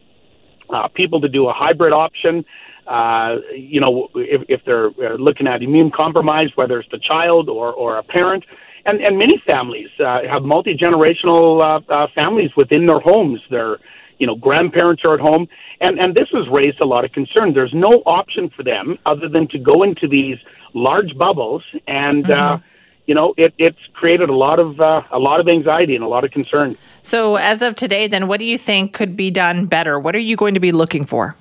[0.71, 2.45] uh, people to do a hybrid option.
[2.87, 7.49] Uh, you know, if, if they're uh, looking at immune compromise, whether it's the child
[7.49, 8.45] or, or a parent,
[8.87, 13.41] and, and many families uh, have multi generational uh, uh, families within their homes.
[13.51, 13.79] Their,
[14.19, 15.49] you know, grandparents are at home,
[15.81, 17.55] and and this has raised a lot of concern.
[17.55, 20.39] There's no option for them other than to go into these
[20.75, 22.31] large bubbles and.
[22.31, 22.55] Uh, mm-hmm.
[22.55, 22.59] Uh,
[23.07, 26.09] you know, it, it's created a lot of uh, a lot of anxiety and a
[26.09, 26.75] lot of concern.
[27.03, 30.01] So, as of today, then, what do you think could be done better?
[30.01, 31.37] What are you going to be looking for?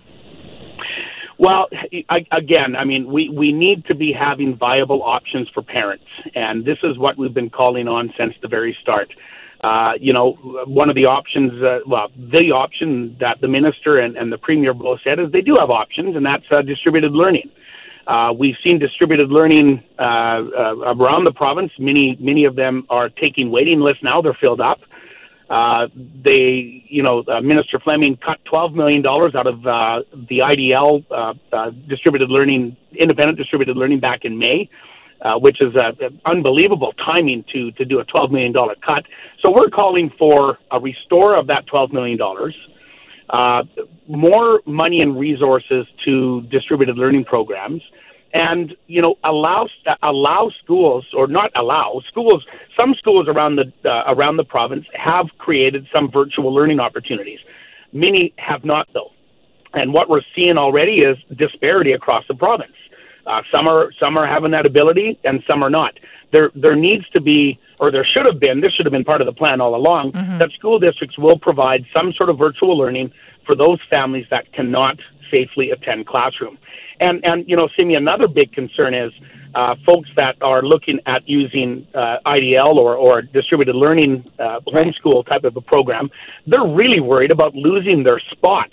[1.44, 1.68] Well,
[2.10, 6.64] I, again, I mean, we, we need to be having viable options for parents, and
[6.64, 9.10] this is what we've been calling on since the very start.
[9.62, 14.16] Uh, you know, one of the options, uh, well, the option that the minister and,
[14.16, 17.52] and the premier both said is they do have options, and that's uh, distributed learning.
[18.08, 21.74] Uh, we've seen distributed learning uh, uh, around the province.
[21.78, 24.22] Many many of them are taking waiting lists now.
[24.22, 24.80] They're filled up.
[25.54, 25.88] Uh,
[26.24, 31.34] they, you know, uh, Minister Fleming cut $12 million out of uh, the IDL uh,
[31.56, 34.68] uh, distributed learning, independent distributed learning back in May,
[35.22, 35.92] uh, which is uh,
[36.26, 39.06] unbelievable timing to, to do a $12 million cut.
[39.42, 42.18] So we're calling for a restore of that $12 million
[43.30, 43.64] uh,
[44.08, 47.82] more money and resources to distributed learning programs,
[48.34, 49.68] and you know allow
[50.02, 52.46] allow schools or not allow schools.
[52.76, 57.40] Some schools around the uh, around the province have created some virtual learning opportunities.
[57.94, 59.12] Many have not though,
[59.74, 62.74] and what we're seeing already is disparity across the province.
[63.26, 65.94] Uh, some are some are having that ability, and some are not.
[66.32, 68.62] There there needs to be, or there should have been.
[68.62, 70.14] This should have been part of the plan all along.
[70.14, 70.40] Mm-hmm.
[70.40, 73.14] That school districts will provide some sort of virtual learning
[73.46, 74.98] for those families that cannot
[75.34, 76.58] safely attend classroom.
[77.00, 79.12] And and you know, Simi, another big concern is
[79.56, 85.26] uh, folks that are looking at using uh, IDL or, or distributed learning uh, homeschool
[85.28, 86.10] type of a program.
[86.48, 88.70] They're really worried about losing their spot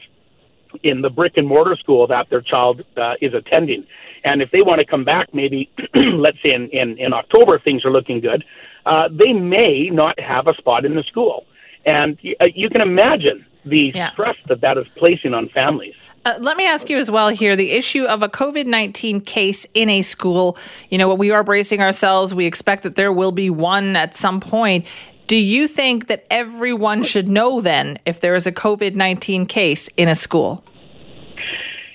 [0.83, 3.85] in the brick and mortar school that their child uh, is attending.
[4.25, 7.85] And if they want to come back, maybe let's say in, in, in October, things
[7.85, 8.45] are looking good,
[8.87, 11.45] uh, they may not have a spot in the school.
[11.87, 14.13] And y- uh, you can imagine the yeah.
[14.13, 15.95] stress that that is placing on families.
[16.25, 19.67] Uh, let me ask you as well here the issue of a COVID 19 case
[19.73, 20.59] in a school.
[20.91, 22.35] You know, we are bracing ourselves.
[22.35, 24.87] We expect that there will be one at some point.
[25.29, 29.89] Do you think that everyone should know then if there is a COVID 19 case
[29.97, 30.63] in a school?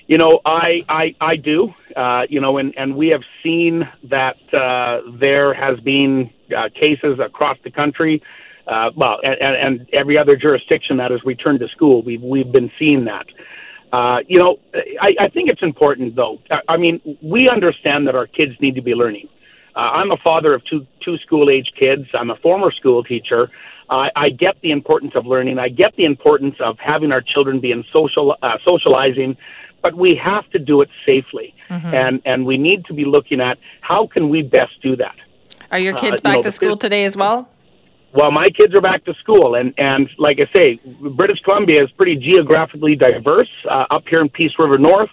[0.08, 1.72] You know, I I, I do.
[1.94, 7.18] Uh, you know, and, and we have seen that uh, there has been uh, cases
[7.18, 8.22] across the country.
[8.66, 12.70] Uh, well, and, and every other jurisdiction that has returned to school, we've we've been
[12.78, 13.26] seeing that.
[13.92, 14.58] Uh, you know,
[15.00, 16.38] I, I think it's important though.
[16.68, 19.28] I mean, we understand that our kids need to be learning.
[19.76, 22.04] Uh, I'm a father of two two school age kids.
[22.12, 23.50] I'm a former school teacher.
[23.88, 25.60] Uh, I get the importance of learning.
[25.60, 29.36] I get the importance of having our children be in social uh, socializing
[29.82, 31.94] but we have to do it safely, mm-hmm.
[31.94, 35.14] and and we need to be looking at how can we best do that.
[35.70, 37.48] Are your uh, kids uh, back you know, to school today as well?
[38.16, 40.80] Well, my kids are back to school, and and like I say,
[41.14, 43.50] British Columbia is pretty geographically diverse.
[43.70, 45.10] Uh, up here in Peace River North,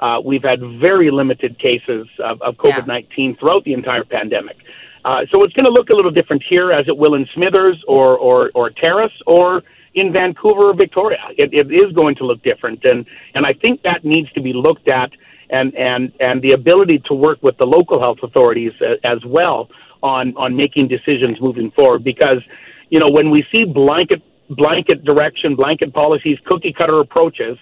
[0.00, 3.36] uh, we've had very limited cases of, of COVID nineteen yeah.
[3.40, 4.58] throughout the entire pandemic.
[5.02, 7.82] Uh, so it's going to look a little different here, as it will in Smithers
[7.88, 9.62] or or, or Terrace or
[9.94, 11.24] in Vancouver or Victoria.
[11.38, 14.52] It, it is going to look different, and and I think that needs to be
[14.52, 15.10] looked at,
[15.48, 18.72] and and and the ability to work with the local health authorities
[19.04, 19.70] as well
[20.02, 22.42] on on making decisions moving forward because
[22.90, 27.58] you know when we see blanket blanket direction blanket policies cookie cutter approaches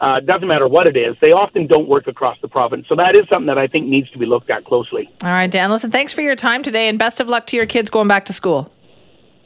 [0.00, 2.84] uh, doesn't matter what it is, they often don't work across the province.
[2.88, 5.08] So that is something that I think needs to be looked at closely.
[5.22, 7.64] All right, Dan, listen, thanks for your time today and best of luck to your
[7.64, 8.73] kids going back to school.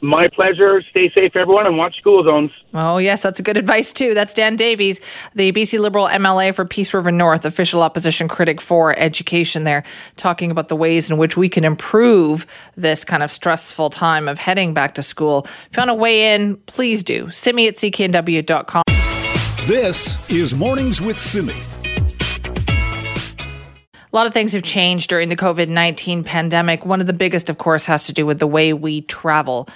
[0.01, 0.81] My pleasure.
[0.89, 2.51] Stay safe, everyone, and watch school zones.
[2.73, 4.13] Oh, yes, that's a good advice, too.
[4.13, 5.01] That's Dan Davies,
[5.35, 9.83] the BC Liberal MLA for Peace River North, official opposition critic for education there,
[10.15, 14.37] talking about the ways in which we can improve this kind of stressful time of
[14.37, 15.43] heading back to school.
[15.45, 17.29] If you want to weigh in, please do.
[17.29, 18.83] Simi at cknw.com.
[19.65, 21.53] This is Mornings with Simi.
[24.11, 26.83] A lot of things have changed during the COVID 19 pandemic.
[26.83, 29.67] One of the biggest, of course, has to do with the way we travel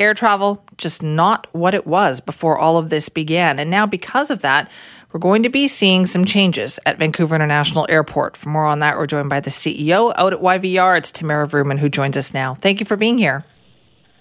[0.00, 3.58] air travel just not what it was before all of this began.
[3.58, 4.70] And now, because of that,
[5.12, 8.36] we're going to be seeing some changes at Vancouver International Airport.
[8.36, 10.96] For more on that, we're joined by the CEO out at YVR.
[10.96, 12.54] It's Tamara Vrooman who joins us now.
[12.54, 13.44] Thank you for being here.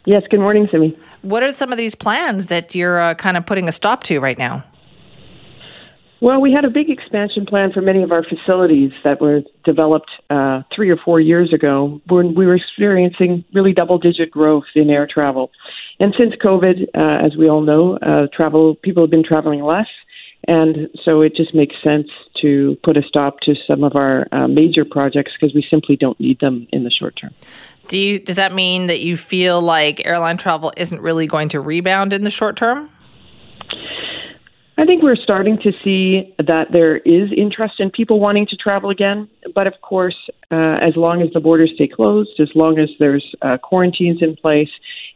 [0.06, 0.98] Yes, good morning, Simi.
[1.22, 4.20] What are some of these plans that you're uh, kind of putting a stop to
[4.20, 4.64] right now?
[6.22, 10.12] Well, we had a big expansion plan for many of our facilities that were developed
[10.30, 14.90] uh, three or four years ago when we were experiencing really double digit growth in
[14.90, 15.50] air travel.
[16.00, 19.88] And since COVID, uh, as we all know, uh, travel people have been traveling less.
[20.48, 22.08] And so it just makes sense
[22.42, 26.20] to put a stop to some of our uh, major projects because we simply don't
[26.20, 27.34] need them in the short term.
[27.88, 31.62] Do you, does that mean that you feel like airline travel isn't really going to
[31.62, 32.90] rebound in the short term?
[34.80, 38.90] I think we're starting to see that there is interest in people wanting to travel
[38.90, 39.28] again.
[39.54, 40.16] But of course,
[40.52, 44.38] uh, as long as the borders stay closed, as long as there's uh, quarantines in
[44.38, 44.70] place,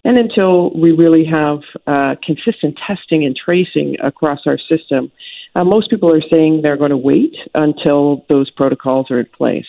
[0.04, 5.10] and until we really have uh, consistent testing and tracing across our system,
[5.56, 9.68] uh, most people are saying they're going to wait until those protocols are in place.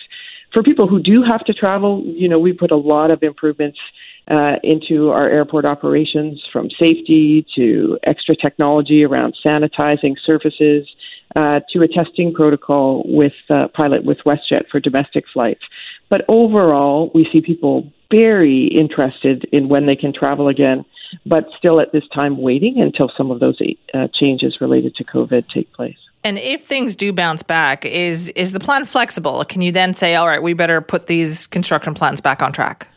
[0.51, 3.79] For people who do have to travel, you know, we put a lot of improvements
[4.29, 10.87] uh, into our airport operations from safety to extra technology around sanitizing surfaces
[11.35, 15.61] uh, to a testing protocol with uh, pilot with WestJet for domestic flights.
[16.09, 20.85] But overall, we see people very interested in when they can travel again,
[21.25, 23.59] but still at this time waiting until some of those
[23.93, 25.97] uh, changes related to COVID take place.
[26.23, 29.45] And if things do bounce back, is is the plan flexible?
[29.45, 32.87] Can you then say, all right, we better put these construction plans back on track?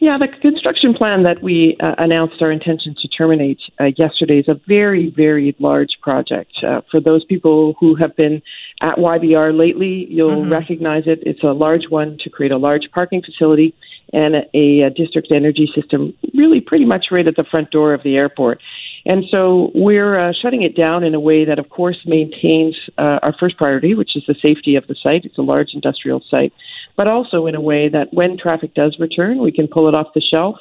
[0.00, 4.48] Yeah, the construction plan that we uh, announced our intention to terminate uh, yesterday is
[4.48, 6.52] a very, very large project.
[6.62, 8.42] Uh, for those people who have been
[8.82, 10.52] at YVR lately, you'll mm-hmm.
[10.52, 11.20] recognize it.
[11.22, 13.74] It's a large one to create a large parking facility
[14.12, 18.02] and a, a district energy system, really pretty much right at the front door of
[18.02, 18.60] the airport.
[19.06, 23.18] And so we're uh, shutting it down in a way that, of course, maintains uh,
[23.22, 25.24] our first priority, which is the safety of the site.
[25.24, 26.52] It's a large industrial site,
[26.96, 30.08] but also in a way that when traffic does return, we can pull it off
[30.14, 30.56] the shelf.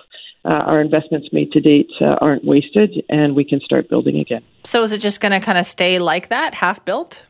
[0.45, 4.43] Uh, our investments made to date uh, aren't wasted, and we can start building again.
[4.65, 7.25] So, is it just going to kind of stay like that, half built?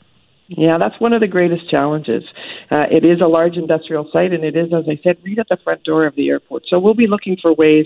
[0.47, 2.23] Yeah, that's one of the greatest challenges.
[2.69, 5.47] Uh, it is a large industrial site, and it is, as I said, right at
[5.49, 6.63] the front door of the airport.
[6.67, 7.85] So we'll be looking for ways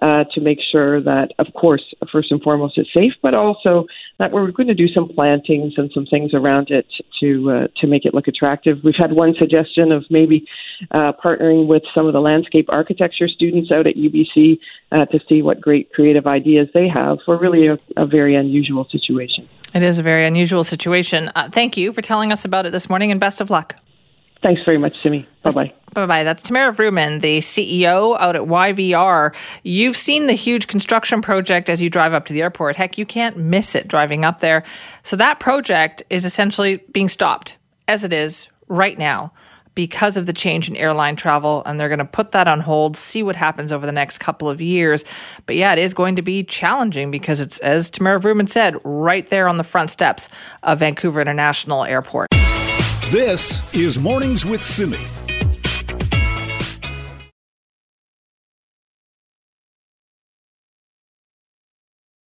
[0.00, 3.86] uh, to make sure that, of course, first and foremost, it's safe, but also
[4.18, 6.86] that we're going to do some plantings and some things around it
[7.20, 8.78] to uh, to make it look attractive.
[8.84, 10.46] We've had one suggestion of maybe
[10.92, 14.58] uh, partnering with some of the landscape architecture students out at UBC
[14.92, 18.86] uh, to see what great creative ideas they have for really a, a very unusual
[18.90, 19.48] situation.
[19.76, 21.30] It is a very unusual situation.
[21.34, 23.76] Uh, thank you for telling us about it this morning and best of luck.
[24.42, 25.28] Thanks very much, Simi.
[25.42, 25.72] Bye bye.
[25.92, 26.24] Bye bye.
[26.24, 29.34] That's Tamara Vrooman, the CEO out at YVR.
[29.64, 32.76] You've seen the huge construction project as you drive up to the airport.
[32.76, 34.64] Heck, you can't miss it driving up there.
[35.02, 39.30] So that project is essentially being stopped as it is right now
[39.76, 42.96] because of the change in airline travel, and they're going to put that on hold,
[42.96, 45.04] see what happens over the next couple of years.
[45.44, 49.24] But yeah, it is going to be challenging because it's, as Tamara Vrooman said, right
[49.28, 50.28] there on the front steps
[50.64, 52.26] of Vancouver International Airport.
[53.10, 54.98] This is Mornings with Simi.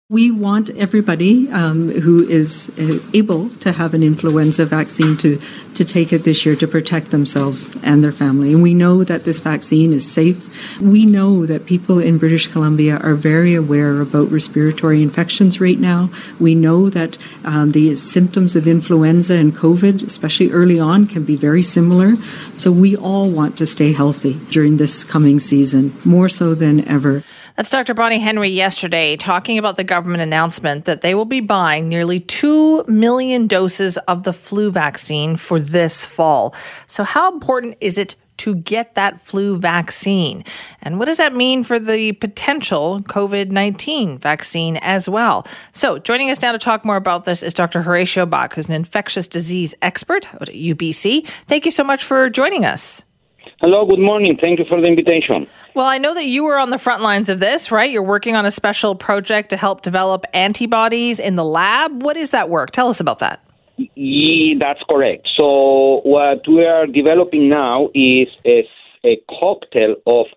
[0.10, 5.38] We want everybody um, who is uh, able to have an influenza vaccine to,
[5.74, 8.54] to take it this year to protect themselves and their family.
[8.54, 10.80] And we know that this vaccine is safe.
[10.80, 16.10] We know that people in British Columbia are very aware about respiratory infections right now.
[16.40, 21.36] We know that um, the symptoms of influenza and COVID, especially early on, can be
[21.36, 22.16] very similar.
[22.54, 27.26] So we all want to stay healthy during this coming season, more so than ever.
[27.58, 27.96] That's Dr.
[27.96, 32.84] Bonnie Henry yesterday talking about the government announcement that they will be buying nearly 2
[32.84, 36.54] million doses of the flu vaccine for this fall.
[36.86, 40.44] So, how important is it to get that flu vaccine?
[40.84, 45.48] And what does that mean for the potential COVID 19 vaccine as well?
[45.72, 47.82] So, joining us now to talk more about this is Dr.
[47.82, 51.28] Horacio Bach, who's an infectious disease expert at UBC.
[51.48, 53.04] Thank you so much for joining us.
[53.60, 54.38] Hello, good morning.
[54.40, 55.48] Thank you for the invitation.
[55.74, 57.90] Well, I know that you were on the front lines of this, right?
[57.90, 62.04] You're working on a special project to help develop antibodies in the lab.
[62.04, 62.70] What is that work?
[62.70, 63.44] Tell us about that.
[63.96, 65.28] Yeah, that's correct.
[65.36, 68.64] So, what we are developing now is a,
[69.04, 70.28] a cocktail of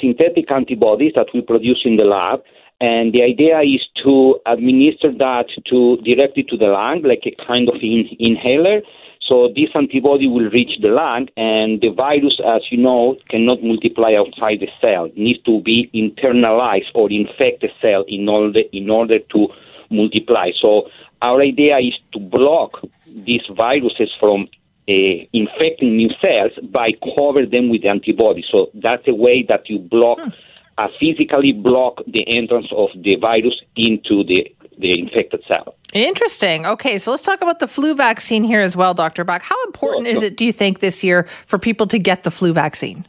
[0.00, 2.40] synthetic antibodies that we produce in the lab.
[2.80, 7.68] And the idea is to administer that to directly to the lung, like a kind
[7.68, 8.80] of in, inhaler
[9.28, 14.14] so this antibody will reach the lung, and the virus, as you know, cannot multiply
[14.14, 15.04] outside the cell.
[15.04, 19.48] It needs to be internalized or infect the cell in order in order to
[19.90, 20.50] multiply.
[20.58, 20.88] So
[21.20, 24.48] our idea is to block these viruses from
[24.88, 28.42] uh, infecting new cells by cover them with the antibody.
[28.50, 30.30] So that's a way that you block, hmm.
[30.78, 34.46] uh, physically block the entrance of the virus into the
[34.78, 35.74] the infected cell.
[35.92, 36.66] Interesting.
[36.66, 39.24] Okay, so let's talk about the flu vaccine here as well, Dr.
[39.24, 39.42] Bach.
[39.42, 42.52] How important is it, do you think, this year for people to get the flu
[42.52, 43.06] vaccine?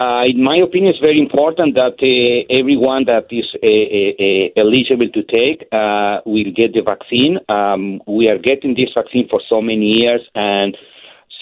[0.00, 4.48] Uh, in my opinion, it's very important that uh, everyone that is uh, uh, uh
[4.56, 7.38] eligible to take uh, will get the vaccine.
[7.50, 10.74] Um, we are getting this vaccine for so many years, and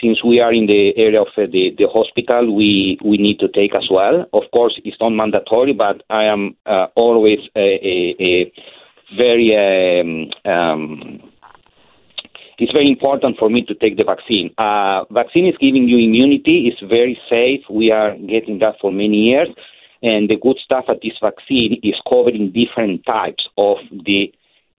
[0.02, 3.76] since we are in the area of the, the hospital, we, we need to take
[3.76, 4.26] as well.
[4.32, 6.56] Of course, it's not mandatory, but I am
[6.96, 7.78] always a,
[8.20, 8.52] a
[9.16, 11.30] very um, um,
[12.58, 14.52] it's very important for me to take the vaccine.
[14.58, 16.66] Uh, vaccine is giving you immunity.
[16.66, 17.60] It's very safe.
[17.70, 19.48] We are getting that for many years.
[20.02, 24.32] And the good stuff at this vaccine is covering different types of the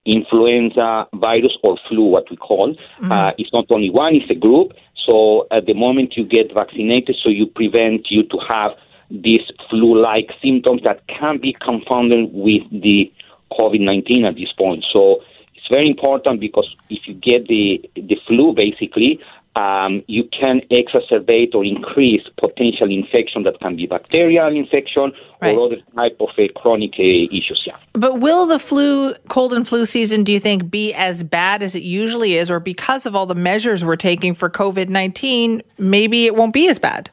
[0.06, 2.74] influenza virus or flu, what we call.
[2.74, 3.12] Mm-hmm.
[3.12, 4.72] Uh, it's not only one, it's a group.
[5.06, 8.72] So at the moment you get vaccinated, so you prevent you to have
[9.10, 13.12] these flu-like symptoms that can be confounded with the
[13.52, 14.86] COVID 19 at this point.
[14.92, 15.22] So
[15.56, 19.20] it's very important because if you get the, the flu, basically,
[19.56, 25.56] um, you can exacerbate or increase potential infection that can be bacterial infection right.
[25.56, 27.64] or other type of uh, chronic uh, issues.
[27.66, 27.76] Yeah.
[27.94, 31.76] But will the flu, cold and flu season, do you think, be as bad as
[31.76, 36.26] it usually is, or because of all the measures we're taking for COVID nineteen, maybe
[36.26, 37.10] it won't be as bad?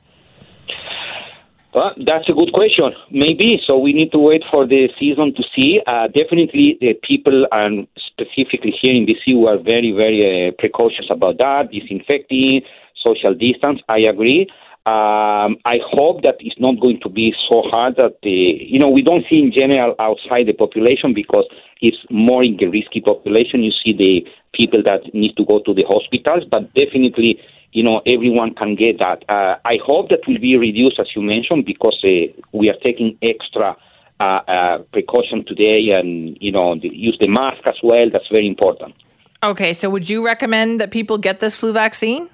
[1.77, 2.91] Well, that's a good question.
[3.13, 3.61] Maybe.
[3.67, 5.83] So we need to wait for the season to see.
[5.87, 11.37] Uh, definitely, the people, and specifically here in BC, are very, very uh, precautious about
[11.37, 12.63] that, disinfecting,
[12.97, 13.83] social distance.
[13.91, 14.49] I agree.
[14.87, 18.89] Um, I hope that it's not going to be so hard that the, you know,
[18.89, 21.45] we don't see in general outside the population because
[21.83, 23.63] it's more in the risky population.
[23.63, 24.25] You see the
[24.55, 27.39] people that need to go to the hospitals, but definitely
[27.77, 29.23] you know, everyone can get that.
[29.29, 33.19] Uh, I hope that will be reduced, as you mentioned, because uh, we are taking
[33.23, 33.77] extra
[34.19, 38.07] uh, uh precaution today, and you know, the, use the mask as well.
[38.11, 38.95] That's very important.
[39.43, 42.31] Okay, so would you recommend that people get this flu vaccine?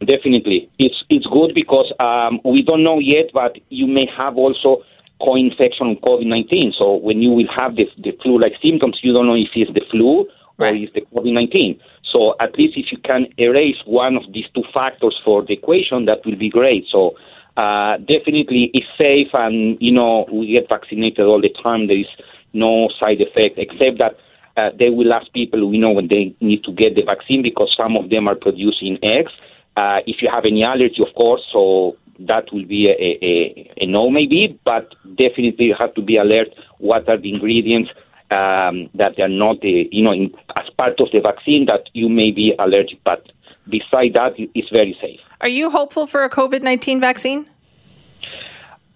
[0.00, 4.82] Definitely, it's it's good because um, we don't know yet, but you may have also
[5.22, 6.74] co-infection of COVID nineteen.
[6.78, 9.84] So when you will have the the flu-like symptoms, you don't know if it's the
[9.90, 10.28] flu
[10.58, 10.82] or right.
[10.82, 11.80] it's the COVID nineteen.
[12.14, 16.04] So at least if you can erase one of these two factors for the equation,
[16.04, 16.86] that will be great.
[16.88, 17.16] So
[17.56, 21.88] uh, definitely it's safe, and you know we get vaccinated all the time.
[21.88, 22.12] There is
[22.52, 24.14] no side effect except that
[24.56, 27.74] uh, they will ask people, we know, when they need to get the vaccine because
[27.76, 29.32] some of them are producing eggs.
[29.76, 32.92] Uh, if you have any allergy, of course, so that will be a,
[33.24, 36.46] a, a no maybe, but definitely you have to be alert
[36.78, 37.90] what are the ingredients
[38.30, 41.88] um, that they are not, uh, you know, in, as part of the vaccine that
[41.92, 42.98] you may be allergic.
[43.04, 43.30] But
[43.68, 45.20] beside that, it's very safe.
[45.40, 47.46] Are you hopeful for a COVID 19 vaccine?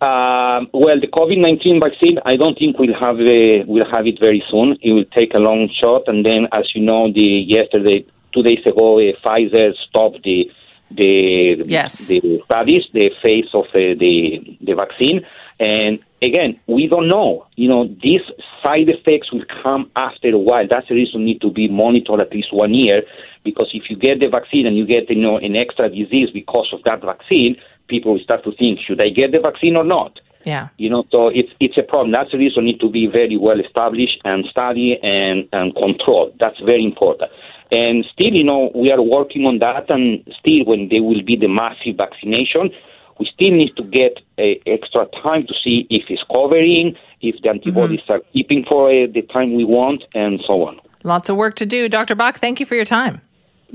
[0.01, 4.21] Um, well, the COVID nineteen vaccine, I don't think we'll have uh, we'll have it
[4.21, 4.79] very soon.
[4.81, 8.65] It will take a long shot, and then, as you know, the yesterday, two days
[8.65, 10.49] ago, uh, Pfizer stopped the
[10.93, 12.07] the yes.
[12.07, 15.27] the studies, the phase of uh, the the vaccine,
[15.59, 17.47] and again, we don't know.
[17.57, 18.23] You know, these
[18.63, 20.67] side effects will come after a while.
[20.69, 23.03] That's the reason need to be monitored at least one year,
[23.45, 26.69] because if you get the vaccine and you get, you know, an extra disease because
[26.73, 27.57] of that vaccine,
[27.89, 30.21] people will start to think, should I get the vaccine or not?
[30.45, 30.69] Yeah.
[30.79, 32.13] You know, so it's it's a problem.
[32.13, 36.35] That's the reason need to be very well established and studied and, and controlled.
[36.39, 37.31] That's very important.
[37.71, 39.91] And still, you know, we are working on that.
[39.91, 42.71] And still, when there will be the massive vaccination,
[43.19, 47.49] we still need to get a extra time to see if it's covering, if the
[47.51, 48.13] antibodies mm-hmm.
[48.13, 50.81] are keeping for uh, the time we want, and so on.
[51.05, 51.89] Lots of work to do.
[51.89, 52.15] Dr.
[52.15, 53.21] Bach, thank you for your time.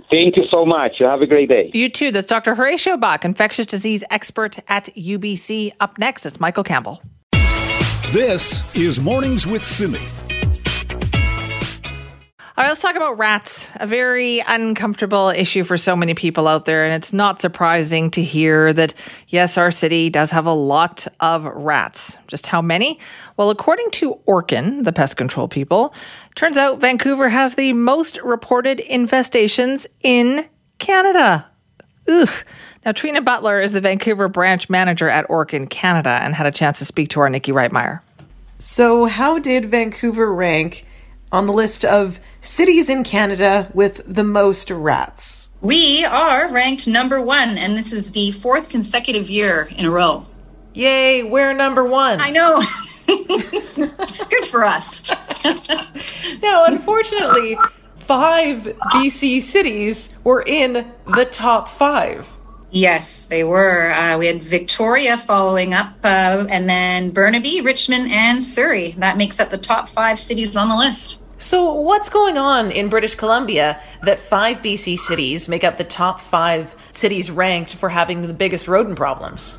[0.10, 0.94] Thank you so much.
[1.00, 1.70] You Have a great day.
[1.74, 2.12] You too.
[2.12, 2.56] That's Dr.
[2.56, 5.74] Horacio Bach, infectious disease expert at UBC.
[5.80, 7.02] Up next, it's Michael Campbell.
[8.12, 10.00] This is Mornings with Simi.
[12.56, 13.72] All right, let's talk about rats.
[13.78, 16.86] A very uncomfortable issue for so many people out there.
[16.86, 18.94] And it's not surprising to hear that,
[19.28, 22.16] yes, our city does have a lot of rats.
[22.28, 23.00] Just how many?
[23.38, 25.96] Well, according to Orkin, the pest control people,
[26.36, 30.48] turns out Vancouver has the most reported infestations in
[30.78, 31.48] Canada.
[32.08, 32.30] Ugh.
[32.86, 36.78] Now, Trina Butler is the Vancouver branch manager at Orkin Canada and had a chance
[36.78, 38.02] to speak to our Nikki Reitmeyer.
[38.60, 40.86] So, how did Vancouver rank
[41.32, 45.50] on the list of cities in Canada with the most rats.
[45.62, 50.26] We are ranked number one, and this is the fourth consecutive year in a row.
[50.74, 52.20] Yay, we're number one.
[52.20, 52.62] I know.
[53.08, 55.10] Good for us.
[56.42, 57.58] now, unfortunately,
[58.00, 62.28] five BC cities were in the top five.
[62.72, 63.92] Yes, they were.
[63.92, 68.96] Uh, we had Victoria following up, uh, and then Burnaby, Richmond, and Surrey.
[68.98, 71.20] That makes up the top five cities on the list.
[71.44, 76.22] So, what's going on in British Columbia that five BC cities make up the top
[76.22, 79.58] five cities ranked for having the biggest rodent problems?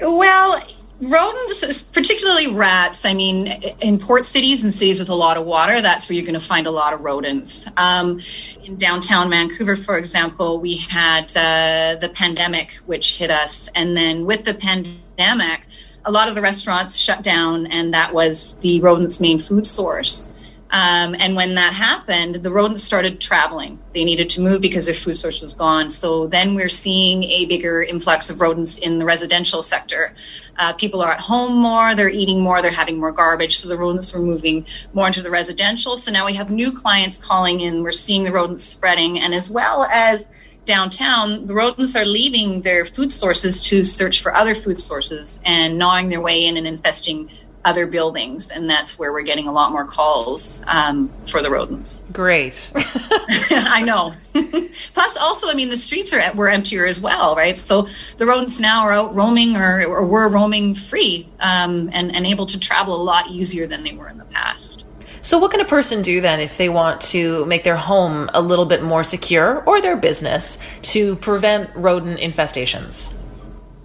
[0.00, 0.60] Well,
[1.00, 3.46] rodents, particularly rats, I mean,
[3.80, 6.44] in port cities and cities with a lot of water, that's where you're going to
[6.44, 7.64] find a lot of rodents.
[7.76, 8.20] Um,
[8.64, 13.68] in downtown Vancouver, for example, we had uh, the pandemic, which hit us.
[13.76, 15.68] And then with the pandemic,
[16.04, 20.32] a lot of the restaurants shut down, and that was the rodents' main food source.
[20.72, 23.80] Um, and when that happened, the rodents started traveling.
[23.92, 25.90] They needed to move because their food source was gone.
[25.90, 30.14] So then we're seeing a bigger influx of rodents in the residential sector.
[30.58, 33.58] Uh, people are at home more, they're eating more, they're having more garbage.
[33.58, 35.96] So the rodents were moving more into the residential.
[35.96, 37.82] So now we have new clients calling in.
[37.82, 39.18] We're seeing the rodents spreading.
[39.18, 40.28] And as well as
[40.66, 45.78] downtown, the rodents are leaving their food sources to search for other food sources and
[45.78, 47.28] gnawing their way in and infesting
[47.64, 52.02] other buildings, and that's where we're getting a lot more calls um, for the rodents.
[52.12, 52.70] Great.
[52.74, 54.14] I know.
[54.94, 57.56] Plus, also, I mean, the streets are were emptier as well, right?
[57.56, 62.26] So the rodents now are out roaming, or, or were roaming free, um, and and
[62.26, 64.84] able to travel a lot easier than they were in the past.
[65.22, 68.40] So, what can a person do then if they want to make their home a
[68.40, 73.19] little bit more secure or their business to prevent rodent infestations?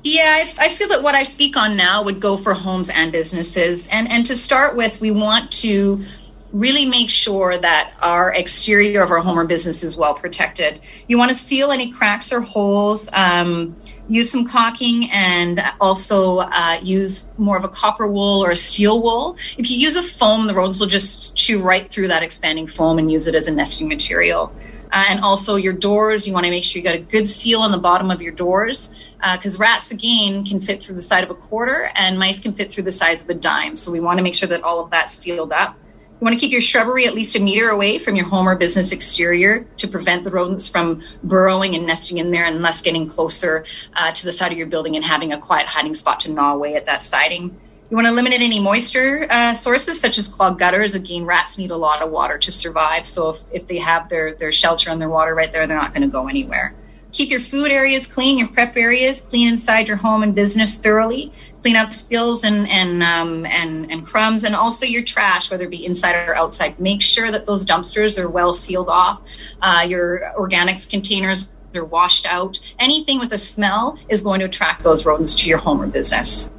[0.05, 3.11] Yeah, I, I, feel that what I speak on now would go for homes and
[3.11, 3.87] businesses.
[3.87, 6.05] And and to start with, we want to
[6.53, 10.79] really make sure that our exterior of our home or business is well protected.
[11.07, 13.09] You want to seal any cracks or holes.
[13.13, 13.75] Um,
[14.07, 19.01] use some caulking and also uh, use more of a copper wool or a steel
[19.01, 19.37] wool.
[19.57, 22.99] If you use a foam, the rodents will just chew right through that expanding foam
[22.99, 24.53] and use it as a nesting material.
[24.91, 27.61] Uh, and also your doors, you want to make sure you got a good seal
[27.61, 28.93] on the bottom of your doors
[29.33, 32.53] because uh, rats, again, can fit through the side of a quarter and mice can
[32.53, 33.75] fit through the size of a dime.
[33.75, 35.75] So we want to make sure that all of that's sealed up.
[36.19, 38.55] You want to keep your shrubbery at least a meter away from your home or
[38.55, 43.05] business exterior to prevent the rodents from burrowing and nesting in there and thus getting
[43.05, 43.65] closer
[43.95, 46.53] uh, to the side of your building and having a quiet hiding spot to gnaw
[46.53, 47.59] away at that siding.
[47.89, 50.95] You want to eliminate any moisture uh, sources such as clogged gutters.
[50.95, 53.05] Again, rats need a lot of water to survive.
[53.05, 55.93] So if, if they have their, their shelter and their water right there, they're not
[55.93, 56.73] going to go anywhere.
[57.11, 61.31] Keep your food areas clean, your prep areas clean inside your home and business thoroughly.
[61.61, 65.69] Clean up spills and and um, and and crumbs, and also your trash, whether it
[65.69, 66.77] be inside or outside.
[66.77, 69.21] Make sure that those dumpsters are well sealed off.
[69.61, 72.59] Uh, your organics containers are washed out.
[72.79, 76.49] Anything with a smell is going to attract those rodents to your home or business.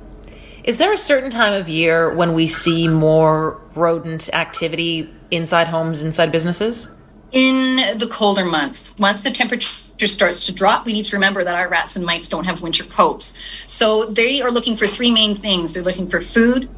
[0.67, 6.03] Is there a certain time of year when we see more rodent activity inside homes,
[6.03, 6.89] inside businesses?
[7.31, 8.93] In the colder months.
[8.99, 12.27] Once the temperature starts to drop, we need to remember that our rats and mice
[12.27, 13.39] don't have winter coats.
[13.69, 16.69] So they are looking for three main things they're looking for food,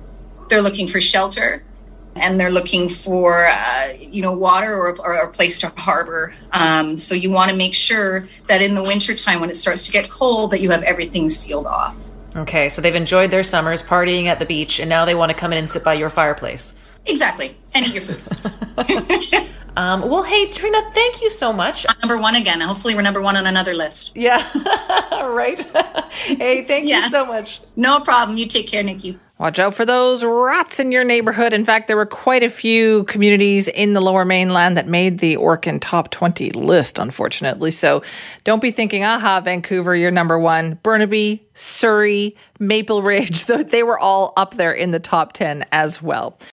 [0.50, 1.64] they're looking for shelter,
[2.14, 6.34] and they're looking for uh, you know water or, or, a place to harbor.
[6.52, 9.92] Um, so you want to make sure that in the wintertime when it starts to
[9.92, 11.96] get cold that you have everything sealed off.
[12.36, 15.34] Okay, so they've enjoyed their summers partying at the beach, and now they want to
[15.36, 16.74] come in and sit by your fireplace.
[17.06, 17.56] Exactly.
[17.74, 19.50] And eat your food.
[19.78, 21.86] Um, well, hey, Trina, thank you so much.
[21.88, 22.60] I'm number one again.
[22.60, 24.10] Hopefully, we're number one on another list.
[24.16, 24.42] Yeah,
[25.24, 25.56] right.
[26.24, 27.04] hey, thank Yeah.
[27.04, 27.60] you so much.
[27.76, 28.36] No problem.
[28.36, 29.20] You take care, Nikki.
[29.38, 31.52] Watch out for those rats in your neighborhood.
[31.52, 35.36] In fact, there were quite a few communities in the lower mainland that made the
[35.36, 37.70] Orkin top 20 list, unfortunately.
[37.70, 38.02] So
[38.42, 40.80] don't be thinking, aha, Vancouver, you're number one.
[40.82, 46.38] Burnaby, Surrey, Maple Ridge, they were all up there in the top 10 as well.